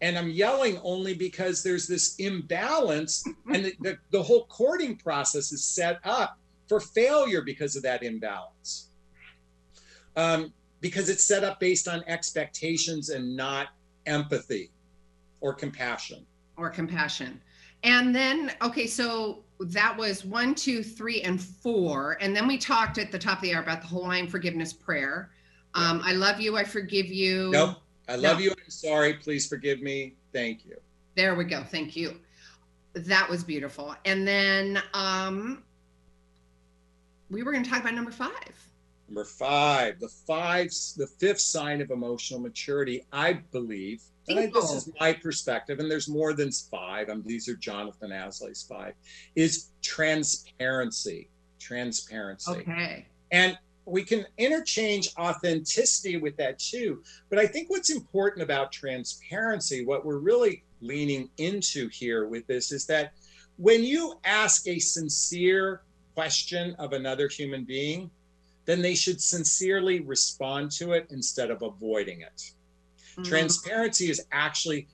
[0.00, 5.50] And I'm yelling only because there's this imbalance, and the, the, the whole courting process
[5.50, 8.90] is set up for failure because of that imbalance.
[10.14, 13.68] Um, because it's set up based on expectations and not
[14.06, 14.70] empathy
[15.40, 16.26] or compassion.
[16.58, 17.40] Or compassion.
[17.84, 22.18] And then, okay, so that was one, two, three, and four.
[22.20, 25.30] And then we talked at the top of the hour about the Hawaiian forgiveness prayer.
[25.74, 26.56] Um, I love you.
[26.56, 27.50] I forgive you.
[27.52, 27.76] Nope.
[28.08, 28.44] I love No.
[28.44, 28.50] you.
[28.50, 29.14] I'm sorry.
[29.14, 30.14] Please forgive me.
[30.32, 30.76] Thank you.
[31.14, 31.62] There we go.
[31.62, 32.18] Thank you.
[32.94, 33.94] That was beautiful.
[34.04, 35.62] And then um,
[37.30, 38.67] we were going to talk about number five.
[39.08, 44.70] Number five, the five, the fifth sign of emotional maturity, I believe, and I, this
[44.70, 47.08] is my perspective, and there's more than five.
[47.08, 48.92] Um, these are Jonathon Aslay's five,
[49.34, 51.30] is transparency.
[51.58, 52.50] Transparency.
[52.50, 53.06] Okay.
[53.32, 57.02] And we can interchange authenticity with that too.
[57.30, 62.70] But I think what's important about transparency, what we're really leaning into here with this,
[62.70, 63.14] is that
[63.56, 65.82] when you ask a sincere
[66.14, 68.10] question of another human being,
[68.68, 72.52] then they should sincerely respond to it instead of avoiding it.
[73.16, 73.24] Mm.
[73.24, 74.86] Transparency is actually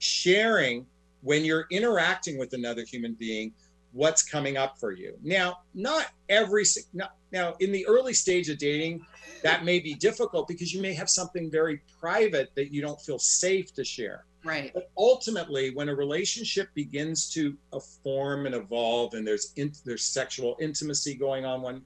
[0.00, 0.84] sharing
[1.20, 3.52] when you're interacting with another human being
[3.92, 5.16] what's coming up for you.
[5.22, 9.06] Now, not every not, now in the early stage of dating,
[9.44, 13.20] that may be difficult because you may have something very private that you don't feel
[13.20, 14.24] safe to share.
[14.42, 14.72] Right.
[14.74, 20.04] But ultimately, when a relationship begins to uh, form and evolve, and there's in, there's
[20.04, 21.82] sexual intimacy going on, one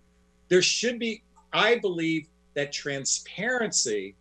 [0.49, 1.23] there should be.
[1.55, 4.17] I believe that transparency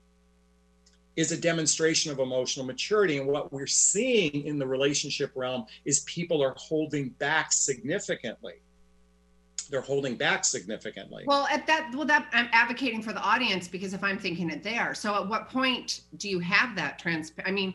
[1.16, 6.02] is a demonstration of emotional maturity, and what we're seeing in the relationship realm is
[6.02, 8.54] people are holding back significantly.
[9.70, 11.24] They're holding back significantly.
[11.26, 14.64] Well, at that, well, that I'm advocating for the audience because if I'm thinking it
[14.64, 17.32] there, so at what point do you have that trans?
[17.46, 17.74] I mean,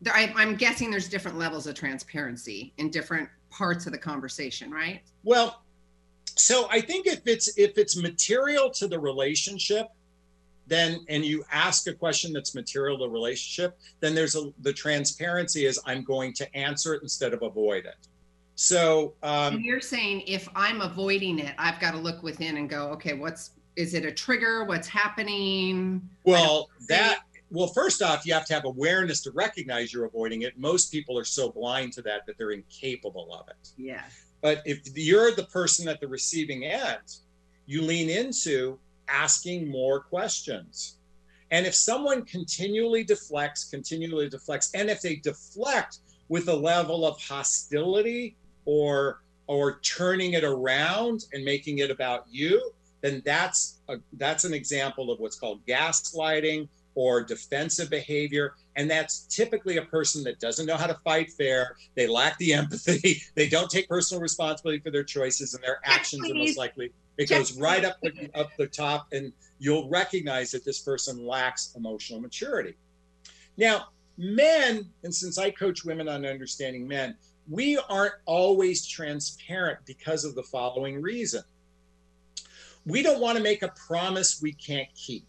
[0.00, 4.70] there, I, I'm guessing there's different levels of transparency in different parts of the conversation,
[4.70, 5.02] right?
[5.24, 5.62] Well,
[6.38, 9.88] so I think if it's if it's material to the relationship,
[10.66, 14.72] then and you ask a question that's material to the relationship, then there's a the
[14.72, 17.96] transparency is I'm going to answer it instead of avoid it.
[18.54, 22.88] So um, you're saying if I'm avoiding it, I've got to look within and go,
[22.90, 24.64] okay, what's is it a trigger?
[24.64, 26.08] What's happening?
[26.24, 27.20] well that
[27.50, 30.56] well first off you have to have awareness to recognize you're avoiding it.
[30.56, 33.70] Most people are so blind to that that they're incapable of it.
[33.76, 34.27] Yes.
[34.40, 37.18] But if you're the person at the receiving end,
[37.66, 40.98] you lean into asking more questions.
[41.50, 45.98] And if someone continually deflects, continually deflects, and if they deflect
[46.28, 52.70] with a level of hostility or or turning it around and making it about you,
[53.00, 58.54] then that's a, that's an example of what's called gaslighting or defensive behavior.
[58.78, 61.76] And that's typically a person that doesn't know how to fight fair.
[61.96, 63.20] They lack the empathy.
[63.34, 67.28] They don't take personal responsibility for their choices, and their actions are most likely it
[67.28, 72.20] goes right up the, up the top, and you'll recognize that this person lacks emotional
[72.20, 72.74] maturity.
[73.56, 77.16] Now, men, and since I coach women on understanding men,
[77.48, 81.42] we aren't always transparent because of the following reason.
[82.86, 85.26] We don't want to make a promise we can't keep.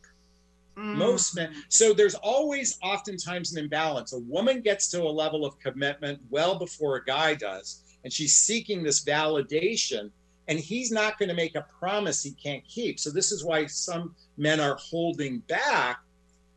[0.79, 1.51] Most mm-hmm.
[1.53, 4.13] men, so there's always oftentimes an imbalance.
[4.13, 8.35] A woman gets to a level of commitment well before a guy does, and she's
[8.35, 10.09] seeking this validation,
[10.47, 12.99] and he's not going to make a promise he can't keep.
[12.99, 15.99] So, this is why some men are holding back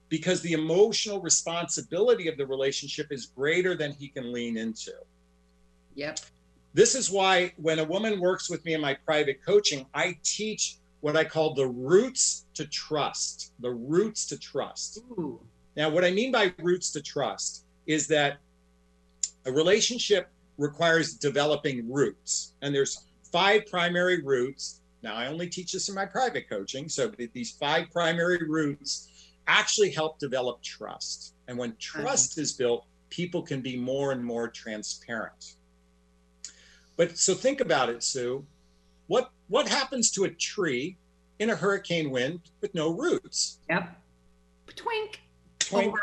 [0.08, 4.92] because the emotional responsibility of the relationship is greater than he can lean into.
[5.94, 6.20] Yep.
[6.74, 10.76] This is why when a woman works with me in my private coaching, I teach
[11.00, 13.52] what I call the roots to trust.
[13.60, 14.98] The roots to trust.
[15.12, 15.40] Ooh.
[15.76, 18.38] Now, what I mean by roots to trust is that
[19.46, 22.54] a relationship requires developing roots.
[22.62, 24.80] And there's five primary roots.
[25.02, 26.88] Now, I only teach this in my private coaching.
[26.88, 29.08] So these five primary roots
[29.46, 31.34] actually help develop trust.
[31.48, 32.02] And when uh-huh.
[32.02, 35.56] trust is built, people can be more and more transparent.
[36.96, 38.44] But so think about it, Sue.
[39.06, 40.96] What what happens to a tree
[41.38, 43.58] in a hurricane wind with no roots?
[43.70, 43.96] Yep.
[44.76, 45.20] Twink.
[45.58, 45.88] Twink.
[45.88, 46.00] Over.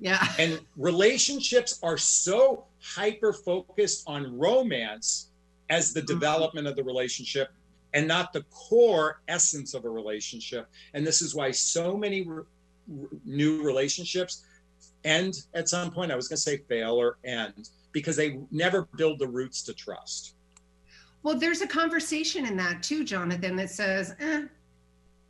[0.00, 0.26] Yeah.
[0.38, 5.28] And relationships are so hyper focused on romance
[5.70, 6.06] as the Mhm.
[6.06, 7.50] development of the relationship
[7.94, 10.68] and not the core essence of a relationship.
[10.94, 12.42] And this is why so many re-
[12.88, 14.42] re- new relationships
[15.04, 16.10] end at some point.
[16.12, 19.72] I was going to say fail or end because they never build the roots to
[19.72, 20.34] trust.
[21.22, 24.44] Well, there's a conversation in that too, Jonathon, that says, eh,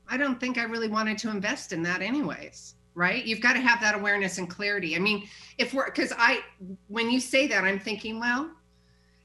[0.08, 2.74] I don't think I really wanted to invest in that anyways.
[2.96, 3.24] Right?
[3.24, 4.94] You've got to have that awareness and clarity.
[4.94, 5.26] I mean,
[5.58, 6.40] if we're because I
[6.88, 8.50] when you say that, I'm thinking, well,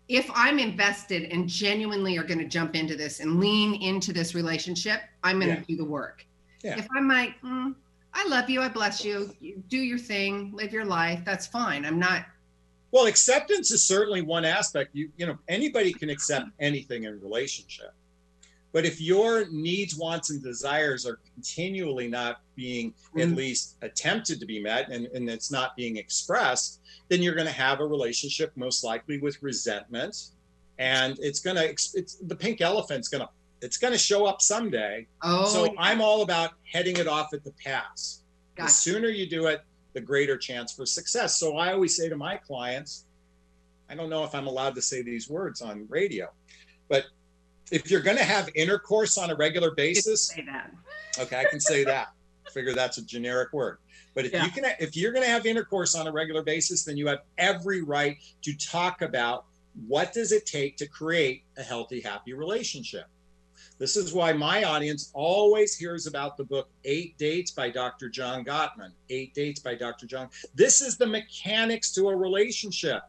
[0.07, 4.33] if I'm invested and genuinely are going to jump into this and lean into this
[4.33, 5.65] relationship, I'm going to Yeah.
[5.67, 6.25] do the work.
[6.63, 6.79] Yeah.
[6.79, 7.75] If I'm like, mm,
[8.11, 11.85] I love you, I bless you, you do your thing, live your life, that's fine.
[11.85, 12.25] I'm not.
[12.91, 14.95] Well, acceptance is certainly one aspect.
[14.95, 17.93] You you know anybody can accept anything in relationship,
[18.71, 23.35] but if your needs, wants, and desires are continually not being at Mhm.
[23.35, 27.51] least attempted to be met, and, and it's not being expressed, then you're going to
[27.53, 30.15] have a relationship most likely with resentment,
[30.77, 33.29] and it's going to it's the pink elephant's going to
[33.61, 35.05] it's going to show up someday.
[35.21, 38.21] Oh, so I'm all about heading it off at the pass.
[38.55, 39.61] The sooner you do it,
[39.93, 41.37] the greater chance for success.
[41.37, 43.05] So I always say to my clients,
[43.89, 46.29] I don't know if I'm allowed to say these words on radio,
[47.71, 50.71] if you're going to have intercourse on a regular basis, say that.
[51.19, 52.09] okay, I can say that.
[52.53, 53.77] Figure that's a generic word.
[54.15, 54.45] But if Yeah.
[54.45, 57.19] you can, if you're going to have intercourse on a regular basis, then you have
[57.37, 59.45] every right to talk about
[59.87, 63.05] what does it take to create a healthy, happy relationship.
[63.77, 68.09] This is why my audience always hears about the book Eight Dates by Dr.
[68.09, 68.91] John Gottman.
[69.09, 70.05] Eight Dates by Dr.
[70.05, 70.27] John.
[70.55, 73.03] This is the mechanics to a relationship.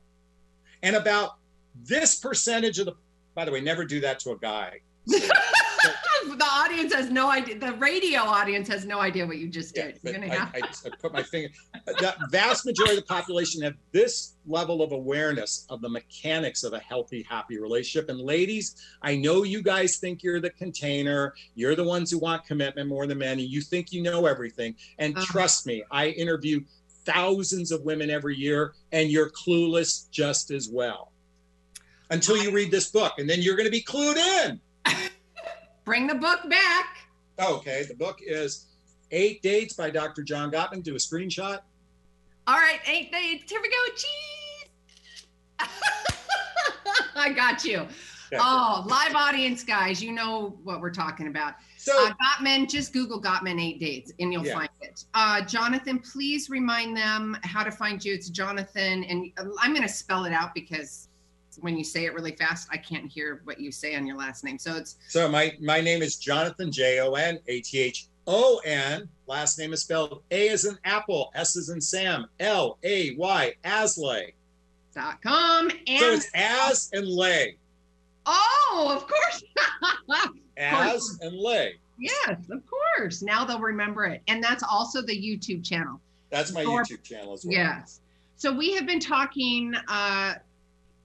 [0.82, 1.36] And about
[1.84, 2.94] this percentage of the,
[3.34, 4.80] by the way, never do that to a guy.
[5.06, 7.58] the audience has no idea.
[7.58, 10.12] The radio audience has no idea what you just Yeah, did.
[10.14, 10.54] Gonna I, have.
[10.54, 11.48] I, I put my finger.
[11.86, 16.72] The vast majority of the population have this level of awareness of the mechanics of
[16.74, 18.10] a healthy, happy relationship.
[18.10, 21.34] And ladies, I know you guys think you're the container.
[21.54, 24.74] You're the ones who want commitment more than men, and you think you know everything.
[24.98, 25.26] And Uh-huh.
[25.26, 26.60] trust me, I interview
[27.06, 31.09] thousands of women every year, and you're clueless just as well.
[32.10, 34.60] Until you read this book, and then you're going to be clued in.
[35.84, 36.98] Bring the book back.
[37.40, 38.66] Okay, the book is
[39.12, 40.22] Eight Dates by Dr.
[40.22, 40.82] John Gottman.
[40.82, 41.60] Do a screenshot.
[42.46, 43.42] All right, eight days.
[43.48, 43.76] Here we go.
[43.94, 45.68] Cheese.
[47.14, 47.86] I got you.
[48.34, 50.02] Oh, live audience, guys.
[50.02, 51.54] You know what we're talking about.
[51.76, 54.54] So Uh, Gottman, just Google Gottman eight dates and you'll Yeah.
[54.54, 55.04] find it.
[55.14, 58.14] Uh, Jonathon, please remind them how to find you.
[58.14, 61.08] It's Jonathon, and I'm going to spell it out because
[61.60, 64.44] when you say it really fast, I can't hear what you say on your last
[64.44, 64.58] name.
[64.58, 68.60] So it's So my my name is Jonathon J O N A T H O
[68.64, 69.08] N.
[69.26, 73.54] Last name is spelled A as in apple, S as in Sam, L A Y
[73.64, 74.32] Aslay.
[74.94, 77.56] dot com and So it's as and lay,
[78.26, 79.44] oh, of course.
[80.56, 81.74] as and lay.
[81.98, 83.22] yes, of course.
[83.22, 86.00] Now they'll remember it, and that's also the YouTube channel.
[86.30, 87.52] That's my YouTube channel as well.
[87.54, 88.00] Yes.
[88.36, 90.34] So we have been talking uh,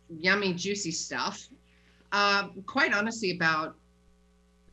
[0.10, 1.48] yummy, juicy stuff.
[2.12, 3.76] Uh, quite honestly, about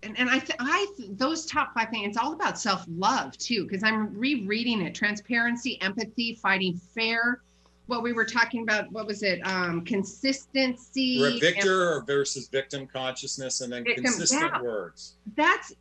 [0.02, 2.08] and, and I, th- I th- those top five things.
[2.08, 7.42] It's all about self love too, because I'm rereading it: transparency, empathy, fighting fair.
[7.86, 9.40] What we were talking about, what was it?
[9.46, 11.20] Um, consistency.
[11.20, 14.62] We're and victor or versus victim consciousness, and then Victim, consistent yeah.
[14.62, 15.14] words.
[15.36, 15.72] That's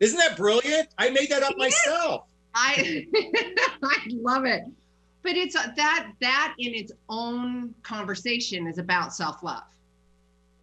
[0.00, 0.88] Isn't that brilliant?
[0.98, 2.26] I made that up myself.
[2.54, 3.06] I
[3.82, 4.64] I love it.
[5.22, 9.62] But it's uh, that that in its own conversation is about self-love.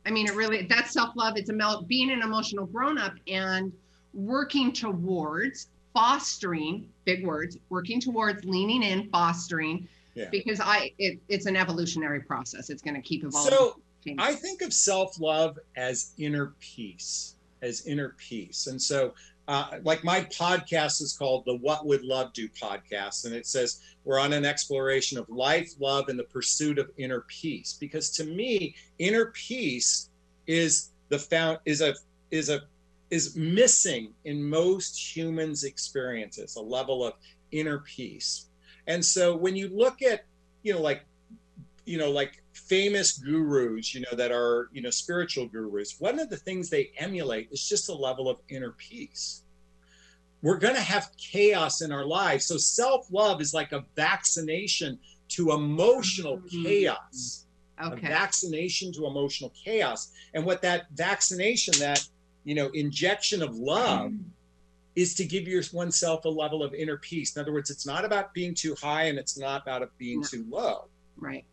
[0.05, 1.37] I mean, it really that's self-love.
[1.37, 3.71] It's about being an emotional grown-up and
[4.13, 9.87] working towards fostering big words, working towards leaning in, fostering.
[10.15, 10.29] Yeah.
[10.31, 12.69] Because I it, it's an evolutionary process.
[12.69, 13.51] It's going to keep evolving.
[13.51, 13.81] So.
[14.17, 18.67] I think of self love as inner peace, as inner peace.
[18.67, 19.13] And so,
[19.49, 23.25] uh, like my podcast is called the What Would Love Do podcast.
[23.25, 27.21] And it says we're on an exploration of life, love, and the pursuit of inner
[27.21, 27.73] peace.
[27.73, 30.11] Because to me, inner peace
[30.45, 31.95] is the found is a
[32.29, 32.61] is a
[33.09, 37.13] is missing in most humans' experiences, a level of
[37.51, 38.45] inner peace.
[38.85, 40.25] And so when you look at,
[40.61, 41.05] you know, like
[41.85, 46.29] you know like famous gurus you know that are you know spiritual gurus one of
[46.29, 49.43] the things they emulate is just a level of inner peace
[50.41, 54.97] we're going to have chaos in our lives so self-love is like a vaccination
[55.27, 56.63] to emotional Mhm.
[56.63, 57.45] chaos
[57.77, 58.07] a okay.
[58.07, 62.05] vaccination to emotional chaos and what that vaccination that
[62.43, 64.11] you know injection of love
[64.95, 68.03] is to give your oneself a level of inner peace in other words it's not
[68.03, 70.27] about being too high and it's not about being No.
[70.27, 71.45] too low Right.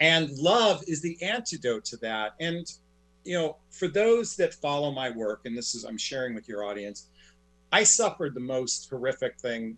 [0.00, 2.34] And love is the antidote to that.
[2.40, 2.66] And
[3.24, 6.62] you know for those that follow my work and this is i'm sharing with your
[6.62, 7.08] audience
[7.72, 9.76] i suffered the most horrific thing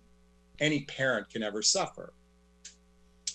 [0.61, 2.13] any parent can ever suffer.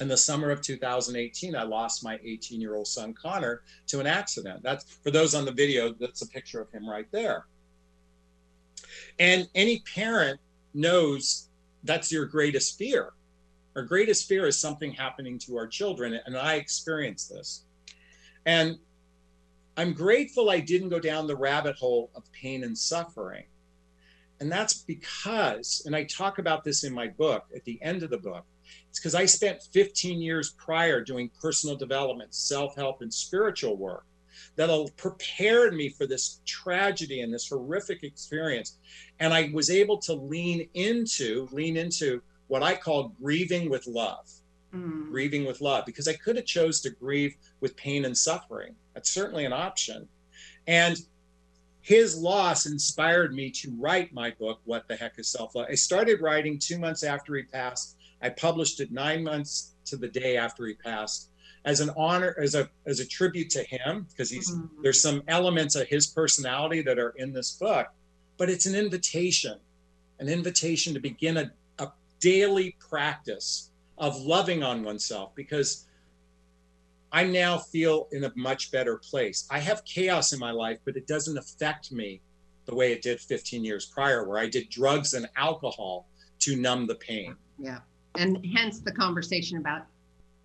[0.01, 4.07] In the summer of 2018 i lost my 18 year old son connor to an
[4.07, 4.61] accident.
[4.63, 7.45] That's for those on the video that's a picture of him right there.
[9.19, 10.39] And any parent
[10.73, 11.49] knows
[11.83, 13.13] that's your greatest fear.
[13.75, 16.19] Our greatest fear is something happening to our children.
[16.25, 17.65] And I experienced this.
[18.45, 18.77] And
[19.77, 23.45] I'm grateful I didn't go down the rabbit hole of pain and suffering.
[24.39, 28.09] And that's because, and I talk about this in my book at the end of
[28.09, 28.45] the book,
[28.89, 34.05] it's because I spent 15 years prior doing personal development, self help, and spiritual work
[34.55, 38.77] that prepared me for this tragedy and this horrific experience.
[39.19, 42.21] And I was able to lean into, lean into
[42.53, 44.29] what I call grieving with love.
[44.75, 45.09] Mm.
[45.09, 48.75] Grieving with love, because I could have chose to grieve with pain and suffering.
[48.93, 50.07] That's certainly an option.
[50.67, 51.01] And
[51.81, 55.65] his loss inspired me to write my book, What the Heck is Self Love?
[55.67, 57.97] I started writing two months after he passed.
[58.21, 61.29] I published it nine months to the day after he passed
[61.65, 64.83] as an honor, as a as a tribute to him, because he's mm-hmm.
[64.83, 67.87] there's some elements of his personality that are in this book,
[68.37, 69.57] but it's an invitation,
[70.19, 71.51] an invitation to begin a, a
[72.23, 75.87] daily practice of loving on oneself because
[77.11, 79.45] I now feel in a much better place.
[79.51, 82.21] I have chaos in my life, but it doesn't affect me
[82.65, 86.07] the way it did 15 years prior, where I did drugs and alcohol
[86.39, 87.35] to numb the pain.
[87.59, 87.79] Yeah.
[88.15, 89.85] And hence the conversation about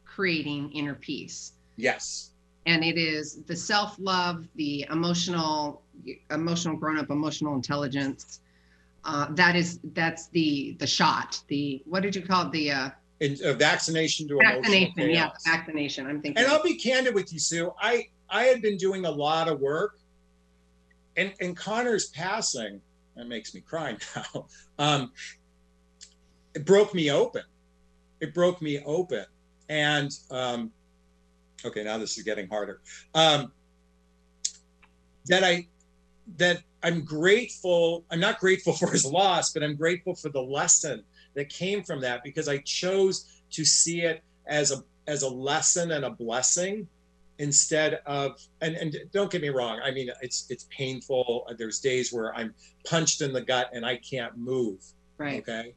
[0.04, 1.52] creating inner peace.
[1.76, 2.32] Yes.
[2.66, 5.82] And it is the self-love, the emotional,
[6.32, 8.40] emotional grown-up, emotional intelligence.
[9.08, 11.40] Uh, that is that's the the shot.
[11.48, 12.52] The what did you call it?
[12.52, 12.90] The uh,
[13.20, 15.08] in, uh, vaccination to vaccination.
[15.10, 16.06] Yeah, vaccination.
[16.06, 16.44] I'm thinking.
[16.44, 17.72] And I'll be candid with you, Sue.
[17.80, 19.98] I I had been doing a lot of work,
[21.16, 22.82] and and Connor's passing
[23.16, 24.46] that makes me cry now.
[24.78, 25.12] Um,
[26.54, 27.44] it broke me open.
[28.20, 29.24] It broke me open,
[29.70, 30.70] and um,
[31.64, 32.82] okay, now this is getting harder.
[33.14, 33.52] Um,
[35.28, 35.66] that I
[36.36, 38.04] that I'm grateful.
[38.10, 41.02] I'm not grateful for his loss, but I'm grateful for the lesson
[41.34, 45.90] that came from that because I chose to see it as a as a lesson
[45.92, 46.86] and a blessing
[47.38, 51.46] instead of and and don't get me wrong i mean it's it's painful.
[51.56, 52.52] There's days where i'm
[52.84, 54.82] punched in the gut and i can't move
[55.18, 55.40] right.
[55.40, 55.74] okay?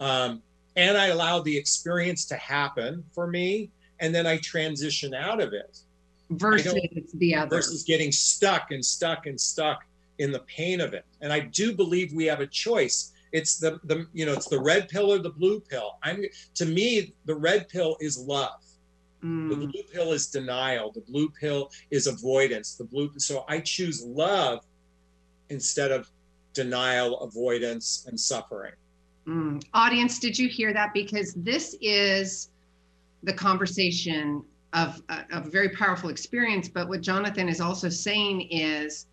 [0.00, 0.42] Um,
[0.74, 3.70] and i allow the experience to happen for me
[4.00, 5.78] and then i transition out of it.
[6.28, 6.74] Versus
[7.14, 7.56] the other.
[7.56, 9.84] versus getting stuck and stuck and stuck
[10.18, 11.04] in the pain of it.
[11.20, 13.12] And i do believe we have a choice.
[13.32, 15.98] It's the the you know it's the red pill or the blue pill.
[16.02, 18.62] I'm to me the red pill is love.
[19.24, 19.48] Mm.
[19.48, 20.92] the blue pill is denial.
[20.92, 22.74] The blue pill is avoidance.
[22.74, 24.64] The blue so i choose love
[25.48, 26.10] instead of
[26.54, 28.74] denial avoidance and suffering.
[29.26, 29.62] Mm.
[29.74, 30.94] audience did you hear that?
[30.94, 32.50] Because this is
[33.22, 35.02] the conversation of,
[35.32, 36.68] of a very powerful experience.
[36.68, 39.06] But what jonathon is also saying is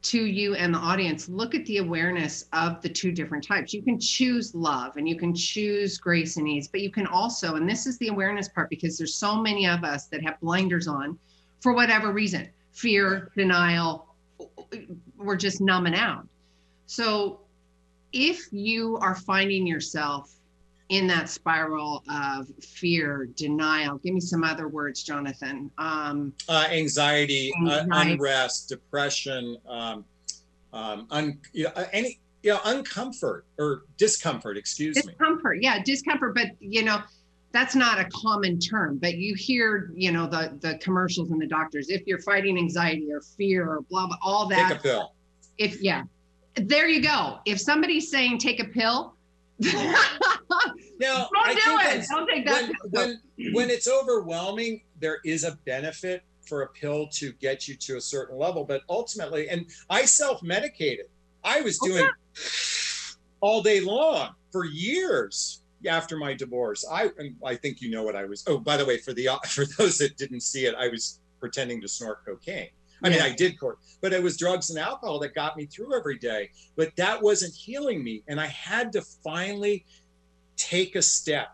[0.00, 3.74] to you and the audience look at the awareness of the two different types.
[3.74, 7.56] You can choose love and you can choose grace and ease but you can also
[7.56, 10.86] and this is the awareness part because there's so many of us that have blinders
[10.86, 11.18] on
[11.60, 14.08] for whatever reason fear denial
[15.16, 16.26] we're just numbing out.
[16.86, 17.40] So
[18.12, 20.32] if you are finding yourself
[20.88, 23.98] in that spiral of fear, denial.
[23.98, 25.70] Give me some other words, Jonathon.
[25.76, 27.90] Um, uh, anxiety, uh, anxiety.
[27.90, 30.04] Uh, unrest, depression, um,
[30.72, 34.56] um, un, you know, uh, any, you know, uncomfort or discomfort.
[34.56, 35.26] Excuse discomfort, me.
[35.26, 36.34] Discomfort, yeah, discomfort.
[36.34, 37.02] But you know,
[37.52, 38.96] that's not a common term.
[38.96, 41.90] But you hear, you know, the the commercials and the doctors.
[41.90, 44.68] If you're fighting anxiety or fear or blah blah, all that.
[44.68, 45.14] Take a pill.
[45.58, 46.04] If yeah,
[46.54, 47.40] there you go.
[47.44, 49.17] If somebody's saying take a pill
[51.00, 52.06] now, don't I do it.
[52.10, 52.70] Don't take that.
[52.90, 57.76] When, when, when it's overwhelming, there is a benefit for a pill to get you
[57.76, 61.06] to a certain level, but ultimately, and I self-medicated.
[61.44, 62.12] I was oh, doing okay.
[63.40, 66.84] all day long for years after my divorce.
[66.90, 67.10] I
[67.44, 68.44] I think you know what I was.
[68.46, 71.80] Oh, by the way, for the for those that didn't see it, I was pretending
[71.82, 72.70] to snort cocaine.
[73.02, 75.96] I mean, I did court, but it was drugs and alcohol that got me through
[75.96, 76.50] every day.
[76.76, 78.22] But that wasn't healing me.
[78.28, 79.84] And I had to finally
[80.56, 81.48] take a step.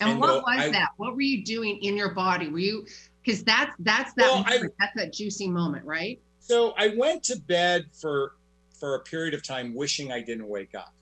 [0.00, 0.90] And, and what go, was I, that?
[0.96, 2.48] What were you doing in your body?
[2.48, 2.86] Were you,
[3.22, 6.20] because that's, that's that, well, I, that's that juicy moment, right?
[6.40, 8.34] So I went to bed for,
[8.78, 10.92] for a period of time wishing I didn't wake up.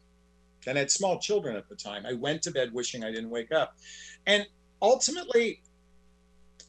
[0.66, 2.07] And I had small children at the time.
[2.07, 3.77] I went to bed wishing I didn't wake up.
[4.27, 4.47] And
[4.81, 5.61] ultimately,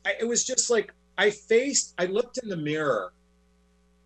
[0.06, 3.14] I, it was just like I faced, I looked in the mirror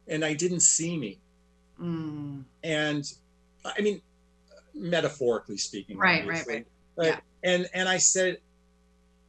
[0.08, 1.20] and I didn't see me.
[1.82, 2.44] Mm.
[2.64, 3.04] And
[3.66, 4.02] I mean,
[4.74, 5.98] metaphorically speaking.
[5.98, 6.66] Right, right, right.
[6.98, 7.20] Yeah.
[7.44, 8.38] And, and I said,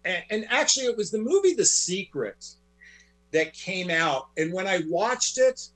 [0.05, 2.45] and, and actually it was the movie The Secret
[3.33, 4.29] that came out.
[4.37, 5.69] And when I watched it,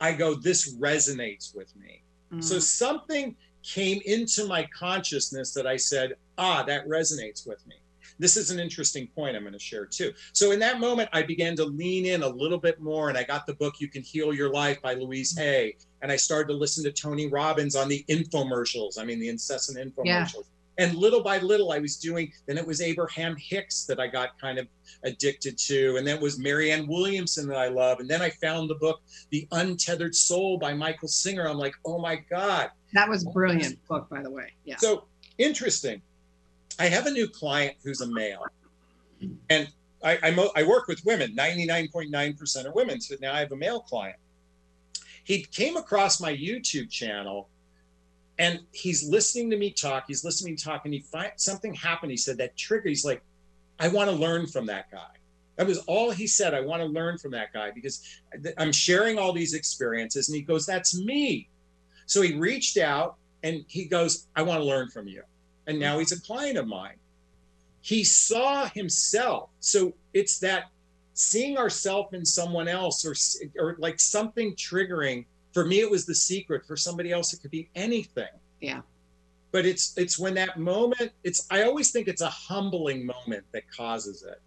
[0.00, 2.02] I go, this resonates with me.
[2.32, 2.42] Mm.
[2.42, 7.76] So something came into my consciousness that I said, ah, that resonates with me.
[8.18, 10.12] This is an interesting point I'm going to share too.
[10.32, 13.24] So in that moment, I began to lean in a little bit more, and I
[13.24, 16.58] got the book "You Can Heal Your Life" by Louise Hay, and I started to
[16.58, 18.98] listen to Tony Robbins on the infomercials.
[18.98, 20.04] I mean, the incessant infomercials.
[20.04, 20.42] Yeah.
[20.78, 22.32] And little by little, I was doing.
[22.46, 24.66] Then it was Abraham Hicks that I got kind of
[25.04, 28.70] addicted to, and then it was Marianne Williamson that I love, and then I found
[28.70, 31.46] the book "The Untethered Soul" by Michael Singer.
[31.46, 34.52] I'm like, oh my god, that was brilliant book, by the way.
[34.64, 34.76] Yeah.
[34.76, 35.04] so
[35.38, 36.00] interesting.
[36.78, 38.44] I have a new client who's a male,
[39.50, 39.68] and
[40.02, 41.34] I, I, I work with women.
[41.36, 43.00] 99.9% are women.
[43.00, 44.16] So now I have a male client.
[45.24, 47.48] He came across my YouTube channel,
[48.38, 50.04] and he's listening to me talk.
[50.08, 52.10] He's listening to talk, and he find something happened.
[52.10, 52.88] He said that trigger.
[52.88, 53.22] He's like,
[53.78, 55.10] I want to learn from that guy.
[55.56, 56.54] That was all he said.
[56.54, 58.04] I want to learn from that guy because
[58.56, 60.28] I'm sharing all these experiences.
[60.28, 61.48] And he goes, That's me.
[62.06, 65.22] So he reached out and he goes, I want to learn from you.
[65.66, 66.96] And now he's a client of mine.
[67.80, 69.50] He saw himself.
[69.60, 70.70] So it's that
[71.14, 73.14] seeing ourselves in someone else or,
[73.60, 75.24] or like something triggering.
[75.52, 76.66] For me, it was the secret.
[76.66, 78.28] For somebody else, it could be anything.
[78.60, 78.80] Yeah.
[79.50, 83.70] But it's it's when that moment, it's I always think it's a humbling moment that
[83.70, 84.40] causes it.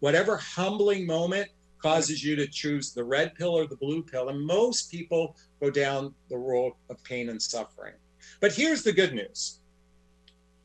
[0.00, 1.48] Whatever humbling moment
[1.80, 4.28] causes you to choose the red pill or the blue pill.
[4.30, 7.94] And most people go down the road of pain and suffering.
[8.40, 9.60] But here's the good news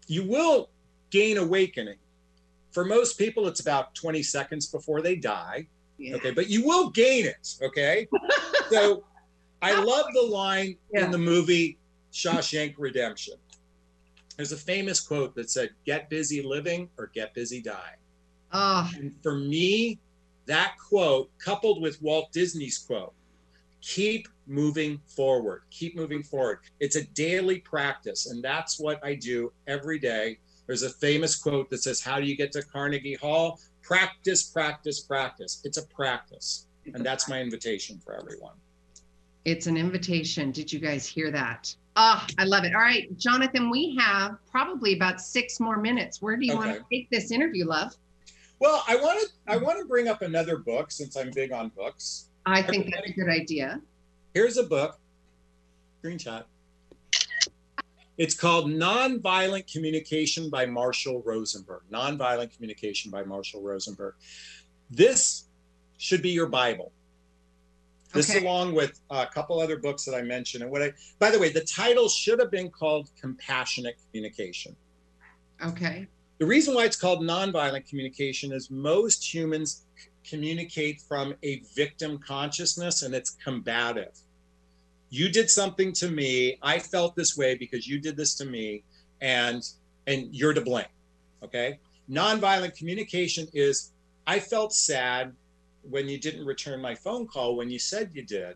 [0.07, 0.69] you will
[1.09, 1.97] gain awakening.
[2.71, 5.67] For most people, it's about 20 seconds before they die.
[5.97, 6.15] Yeah.
[6.15, 7.55] Okay, but you will gain it.
[7.61, 8.07] Okay.
[8.69, 9.03] so
[9.61, 11.05] I love the line Yeah.
[11.05, 11.77] in the movie
[12.13, 13.35] Shawshank Redemption.
[14.37, 17.97] There's a famous quote that said, Get busy living or get busy dying.
[18.53, 19.99] Oh, And for me,
[20.45, 23.13] that quote, coupled with Walt Disney's quote,
[23.81, 26.59] keep moving forward, keep moving forward.
[26.79, 28.27] It's a daily practice.
[28.27, 30.37] And that's what I do every day.
[30.67, 33.59] There's a famous quote that says, How do you get to Carnegie Hall?
[33.81, 35.61] Practice, practice, practice.
[35.63, 36.67] It's a practice.
[36.93, 38.55] And that's my invitation for everyone.
[39.45, 40.51] it's an invitation.
[40.51, 41.73] Did you guys hear that?
[41.95, 42.73] Ah, I love it.
[42.75, 46.21] All right, Jonathon, we have probably about six more minutes.
[46.21, 47.93] Where do you want to take this interview, love?
[48.59, 51.69] Well, I want to I want to bring up another book since I'm big on
[51.69, 52.29] books.
[52.45, 53.81] I think that's a good idea.
[54.33, 54.97] Here's a book,
[56.03, 56.45] screenshot.
[58.17, 61.81] It's called Nonviolent Communication by Marshall Rosenberg.
[61.91, 64.13] Nonviolent Communication by Marshall Rosenberg.
[64.89, 65.45] This
[65.97, 66.91] should be your Bible.
[68.13, 68.45] This, Okay.
[68.45, 71.49] along with a couple other books that I mentioned, and what I, by the way,
[71.49, 74.75] the title should have been called Compassionate Communication.
[75.63, 76.07] Okay.
[76.39, 79.85] The reason why it's called nonviolent communication is most humans
[80.27, 84.17] communicate from a victim consciousness and it's combative.
[85.09, 88.83] You did something to me, I felt this way because you did this to me
[89.19, 89.67] and
[90.07, 90.85] and you're to blame.
[91.43, 91.79] Okay?
[92.09, 93.91] Nonviolent communication is
[94.27, 95.33] I felt sad
[95.83, 98.55] when you didn't return my phone call when you said you did.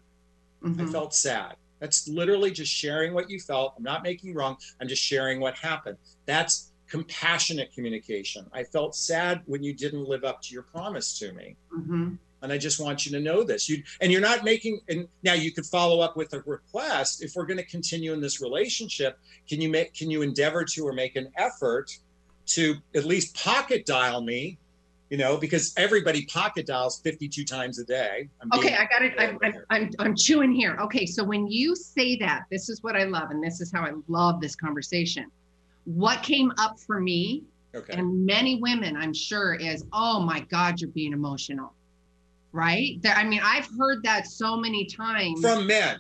[0.64, 0.92] I Mhm.
[0.92, 1.56] felt sad.
[1.80, 3.74] That's literally just sharing what you felt.
[3.78, 4.58] I'm not making you wrong.
[4.80, 5.98] I'm just sharing what happened.
[6.26, 8.46] That's compassionate communication.
[8.54, 11.58] I felt sad when you didn't live up to your promise to me.
[11.74, 12.18] Mhm.
[12.42, 13.68] And I just want you to know this.
[13.68, 17.22] You and you're not making and now you could follow up with a request.
[17.22, 19.20] If we're going to continue in this relationship,
[19.50, 21.92] can you make can you endeavor to or make an effort
[22.48, 24.58] to at least pocket dial me?
[25.10, 28.30] You know, because everybody pocket dials 52 times a day.
[28.42, 29.14] I'm Okay, I got it.
[29.20, 30.78] I'm, I'm, I'm, I'm chewing here.
[30.82, 33.84] Okay, so when you say that, this is what I love, and this is how
[33.84, 35.30] I love this conversation.
[35.86, 37.94] What came up for me okay.
[37.94, 41.74] and many women, I'm sure, is, oh my God, you're being emotional.
[42.52, 43.02] Right?
[43.02, 46.00] There, I mean, I've heard that so many times From men.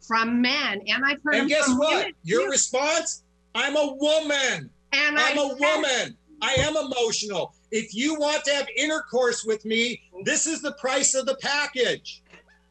[0.00, 2.08] from men, and I've heard And guess what?
[2.24, 2.50] Your too.
[2.50, 3.22] response?
[3.54, 4.68] I'm a woman.
[4.92, 6.16] and I'm I a woman.
[6.42, 7.54] I am emotional.
[7.70, 12.22] If you want to have intercourse with me, this is the price of the package.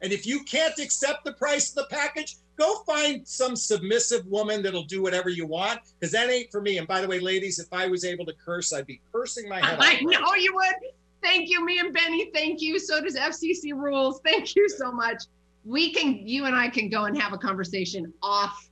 [0.02, 4.62] And if you can't accept the price of the package, go find some submissive woman
[4.62, 6.78] that'll do whatever you want, because that ain't for me.
[6.78, 9.64] And by the way, ladies, if I was able to curse, I'd be cursing my
[9.64, 9.84] head off.
[9.84, 10.74] I know you would.
[11.22, 12.30] Thank you, me and Benny.
[12.34, 12.78] Thank you.
[12.78, 14.20] So does FCC Rules.
[14.24, 15.24] Thank you so much.
[15.64, 18.68] We can, you and I can go and have a conversation off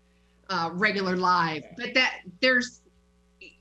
[0.49, 2.83] uh, regular live, but that there's,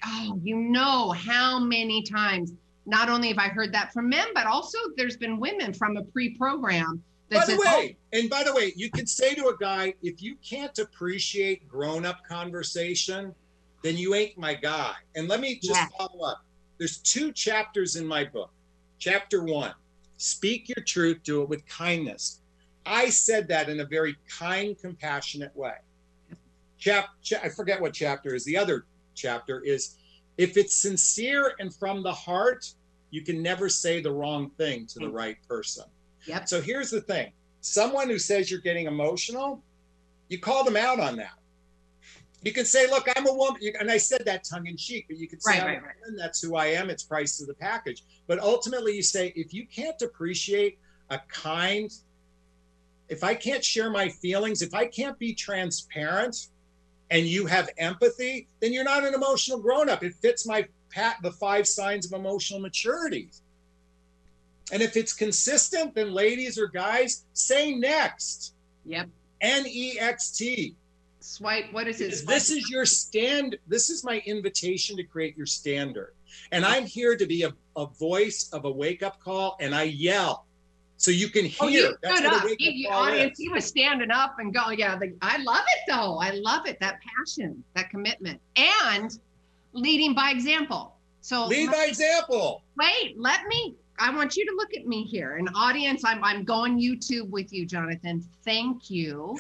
[0.04, 2.54] oh, you know how many times.
[2.88, 6.04] Not only have I heard that from men, but also there's been women from a
[6.06, 8.18] pre-program that By the way, oh.
[8.18, 12.20] and by the way, you could say to a guy, if you can't appreciate grown-up
[12.28, 13.36] conversation,
[13.84, 14.96] then you ain't my guy.
[15.16, 15.88] And let me just Yeah.
[15.98, 16.44] follow up.
[16.78, 18.52] There's two chapters in my book.
[18.98, 19.74] Chapter one,
[20.18, 22.42] speak your truth, do it with kindness.
[22.86, 25.76] I said that in a very kind, compassionate way.
[26.78, 28.44] Chap, cha- I forget what chapter is.
[28.46, 29.96] The other chapter is
[30.38, 32.74] if it's sincere and from the heart,
[33.12, 35.14] you can never say the wrong thing to the mm.
[35.14, 35.86] right person.
[36.26, 36.48] Yep.
[36.50, 39.62] So here's the thing someone who says you're getting emotional,
[40.30, 41.34] you call them out on that.
[42.44, 43.62] You can say, Look, I'm a woman.
[43.80, 45.96] And I said that tongue in cheek, but you can say, Right, right, right.
[46.18, 46.90] That's who I am.
[46.90, 48.04] It's price to the package.
[48.28, 51.92] But ultimately, you say, If you can't appreciate a kind,
[53.10, 56.48] if I can't share my feelings, if I can't be transparent
[57.12, 60.04] and you have empathy, then you're not an emotional grown up.
[60.04, 63.32] It fits my pat the five signs of emotional maturity.
[64.72, 68.54] And if it's consistent, then ladies or guys, say next.
[68.86, 69.10] Yep.
[69.42, 70.76] N E X T.
[71.20, 71.72] Swipe.
[71.72, 72.26] What is it?
[72.28, 73.58] This is your stand.
[73.68, 76.14] This is my invitation to create your standard.
[76.52, 79.84] And I'm here to be a, a voice of a wake up call, and I
[79.84, 80.46] yell
[80.98, 81.86] so you can oh, hear.
[81.86, 82.44] Oh, you That's stood up.
[82.44, 83.46] wake You, up you- call audience, is.
[83.46, 84.80] he was standing up and going.
[84.80, 86.18] Yeah, the, I love it though.
[86.20, 86.80] I love it.
[86.80, 89.18] That passion, that commitment, and
[89.74, 90.96] leading by example.
[91.22, 92.64] So Lead by example.
[92.78, 93.76] wait, let me.
[94.00, 96.04] I want you to look at me here, an audience.
[96.06, 98.24] I'm I'm going YouTube with you, Jonathon.
[98.46, 99.38] Thank you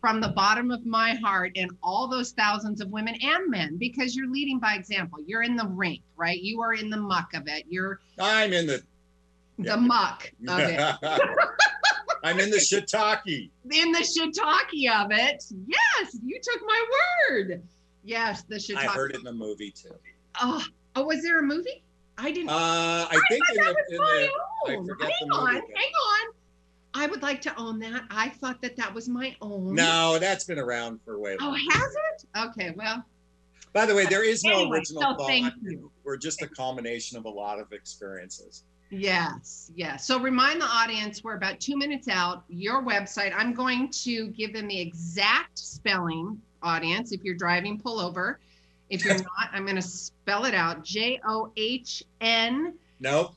[0.00, 4.16] from the bottom of my heart and all those thousands of women and men because
[4.16, 5.20] you're leading by example.
[5.24, 6.40] You're in the rink, right?
[6.40, 7.64] You are in the muck of it.
[7.68, 8.82] You're I'm in the.
[9.58, 9.76] the Yeah.
[9.76, 10.80] muck of it.
[12.22, 13.50] I'm in the shiitake.
[13.70, 15.44] in the shiitake of it.
[15.66, 16.84] Yes, you took my
[17.30, 17.62] word.
[18.02, 18.76] Yes, the shiitake.
[18.76, 19.94] I heard it in the movie too.
[20.40, 20.62] Oh,
[20.96, 21.82] oh, was there a movie?
[22.20, 22.50] I didn't.
[22.50, 24.28] Uh, I think in that the, was in the I
[24.76, 24.76] own.
[24.76, 24.84] Hang
[25.28, 26.32] the on, hang on.
[26.92, 28.02] I would like to own that.
[28.10, 29.74] I thought that that was my own.
[29.74, 31.36] no, that's been around for way.
[31.40, 32.24] Oh, has it?
[32.36, 33.04] Okay, well,
[33.72, 35.28] By the way, there is no Anyway, original so thought.
[35.28, 35.90] thank you.
[36.04, 38.64] We're just a combination of a lot of experiences.
[38.90, 40.04] yes, yes.
[40.04, 42.42] So remind the audience we're about two minutes out.
[42.48, 47.12] Your website, I'm going to give them the exact spelling, audience.
[47.12, 48.40] If you're driving, pull over.
[48.90, 52.74] If you're not, I'm going to spell it out J O H N.
[52.98, 53.34] Nope.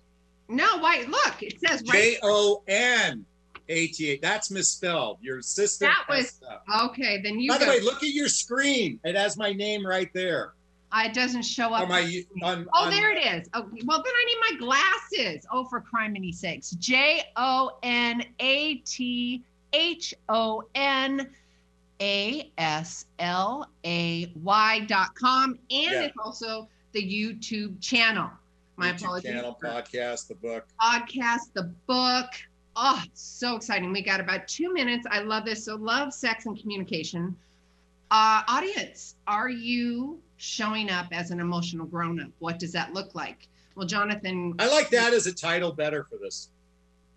[0.49, 1.81] No, wait, look, it says.
[1.83, 3.25] J O N
[3.69, 4.17] A T A.
[4.19, 5.19] That's misspelled.
[5.21, 5.91] Your assistant.
[5.91, 6.41] That was-
[6.89, 8.99] Okay, then you By the way, look at your screen.
[9.03, 10.53] It has my name right there.
[10.91, 11.87] Uh, it doesn't show up.
[11.89, 12.01] My
[12.43, 13.47] on, Oh, on- there it is.
[13.53, 15.45] Oh, well, then I need my glasses.
[15.51, 16.71] Oh, for criminy sakes.
[16.71, 21.29] J O N A T H O N
[22.01, 25.51] A S L A Y dot com.
[25.69, 26.01] And Yeah.
[26.03, 28.29] it's also the YouTube channel.
[28.75, 29.31] My YouTube apologies.
[29.31, 30.67] Channel podcast, the book.
[30.81, 32.27] podcast, the book.
[32.75, 33.91] Oh, so exciting.
[33.91, 35.05] We got about two minutes.
[35.11, 35.63] I love this.
[35.63, 37.35] So, love, sex, and communication.
[38.09, 42.29] Uh, audience, are you showing up as an emotional grown up?
[42.39, 43.47] What does that look like?
[43.75, 46.49] Well, Jonathon, I like that as a title better for this.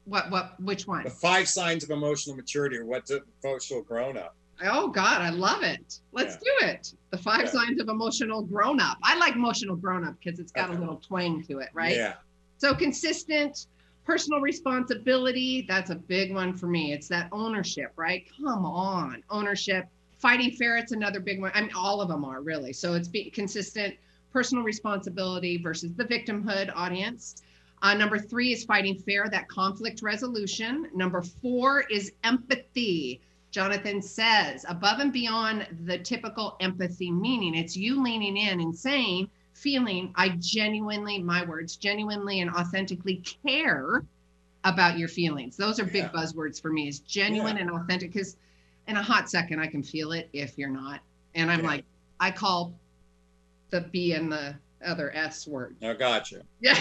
[0.05, 1.05] what, what, which one?
[1.05, 4.35] The five signs of emotional maturity or what's a emotional grown up.
[4.65, 6.01] Oh, God, I love it.
[6.13, 6.95] Let's do it.
[7.11, 7.47] The five Yeah.
[7.51, 8.99] signs of emotional grown up.
[9.03, 10.77] I like emotional grown up because it's got Okay.
[10.79, 11.97] a little twang to it, right?
[11.97, 12.15] Yeah.
[12.59, 13.67] So consistent
[14.05, 16.93] personal responsibility, that's a big one for me.
[16.93, 18.25] It's that ownership, right?
[18.41, 19.87] Come on, ownership.
[20.19, 21.51] Fighting fair, it's another big one.
[21.55, 22.73] I mean, all of them are really.
[22.73, 23.97] So it's being consistent
[24.33, 27.43] personal responsibility versus the victimhood audience.
[27.83, 30.89] Uh, number three is fighting fair, that conflict resolution.
[30.95, 33.21] Number four is empathy.
[33.57, 39.31] Jonathon says, above and beyond the typical empathy meaning, it's you leaning in and saying,
[39.55, 44.05] feeling, I genuinely, my words, genuinely and authentically care
[44.65, 45.57] about your feelings.
[45.57, 46.09] Those are big Yeah.
[46.11, 47.63] buzzwords for me, is genuine Yeah.
[47.63, 48.13] and authentic.
[48.13, 48.37] Because
[48.89, 51.01] in a hot second, I can feel it if you're not.
[51.35, 51.67] And I'm Yeah.
[51.67, 51.85] like,
[52.21, 52.79] I call
[53.71, 54.55] the B and the
[54.85, 55.77] other S word.
[55.81, 56.43] I oh, gotcha.
[56.61, 56.75] Yeah.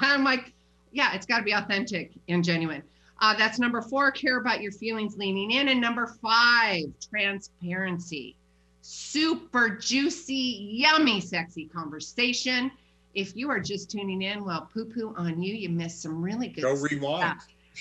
[0.00, 0.52] I'm like,
[0.92, 2.84] yeah, it's got to be authentic and genuine.
[3.22, 5.68] Uh, that's number four, care about your feelings, leaning in.
[5.68, 8.34] And number five, transparency.
[8.80, 12.72] Super juicy, yummy, sexy conversation.
[13.14, 15.54] If you are just tuning in, well, poo poo on you.
[15.54, 16.90] You missed some really good Go stuff.
[16.90, 17.40] rewind.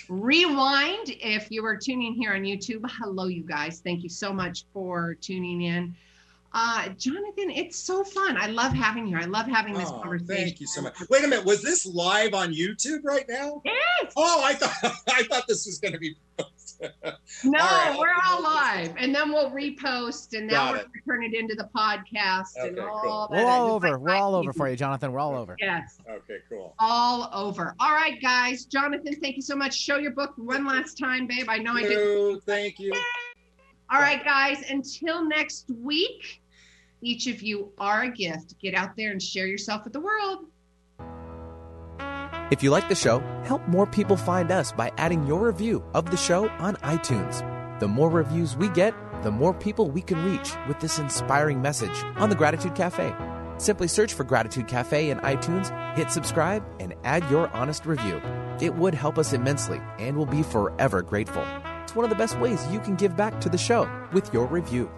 [0.09, 2.87] Rewind if you are tuning here on YouTube.
[2.99, 3.81] Hello, you guys.
[3.83, 5.95] Thank you so much for tuning in.
[6.53, 8.35] Uh, Jonathon, it's so fun.
[8.37, 9.17] I love having you.
[9.17, 10.35] I love having this Oh, conversation.
[10.35, 10.95] thank you so much.
[11.09, 13.61] Wait a minute, was this live on YouTube right now?
[13.63, 14.11] Yes.
[14.17, 14.73] Oh, I thought
[15.09, 16.15] I thought this was going to be.
[17.43, 20.99] No, All right, we're all live, and then we'll repost, and now we're going to
[21.07, 23.27] turn it into the podcast and Okay, all cool.
[23.37, 23.45] that.
[23.45, 23.89] We're all over.
[23.91, 25.11] like We're all over for you, Jonathon.
[25.11, 25.55] We're all over.
[25.59, 26.73] Yes, Okay, cool.
[26.79, 27.75] all over.
[27.79, 28.65] All right, guys.
[28.65, 29.75] Jonathon, thank you so much.
[29.77, 31.45] Show your book one last time, babe.
[31.49, 31.91] I know I did.
[31.91, 32.93] You, thank you.
[33.91, 34.63] All right, guys.
[34.67, 36.40] Until next week,
[37.01, 38.55] each of you are a gift.
[38.59, 40.45] Get out there and share yourself with the world.
[42.51, 46.11] If you like the show, help more people find us by adding your review of
[46.11, 47.47] the show on iTunes.
[47.79, 48.93] The more reviews we get,
[49.23, 53.15] the more people we can reach with this inspiring message on the Gratitude Cafe.
[53.57, 58.21] Simply search for Gratitude Cafe in iTunes, hit subscribe, and add your honest review.
[58.59, 61.45] It would help us immensely and we'll be forever grateful.
[61.83, 64.45] It's one of the best ways you can give back to the show with your
[64.47, 64.91] review.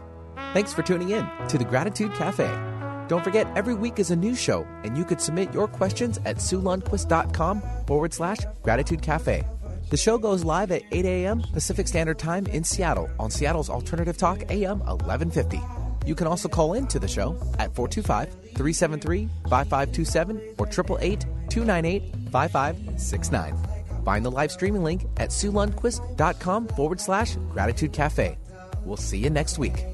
[0.53, 2.47] Thanks for tuning in to the Gratitude Cafe.
[3.07, 6.38] Don't forget, every week is a new show, and you could submit your questions at
[6.38, 9.43] SueLundquist.com forward slash Gratitude Cafe.
[9.89, 11.43] The show goes live at 8 a.m.
[11.53, 15.61] Pacific Standard Time in Seattle on Seattle's Alternative Talk AM 1150.
[16.05, 22.03] You can also call in to the show at 425 373 5527 or 888 298
[22.31, 23.57] 5569.
[24.03, 28.38] Find the live streaming link at SueLundquist.com forward slash Gratitude Cafe.
[28.84, 29.86] We'll see you next week.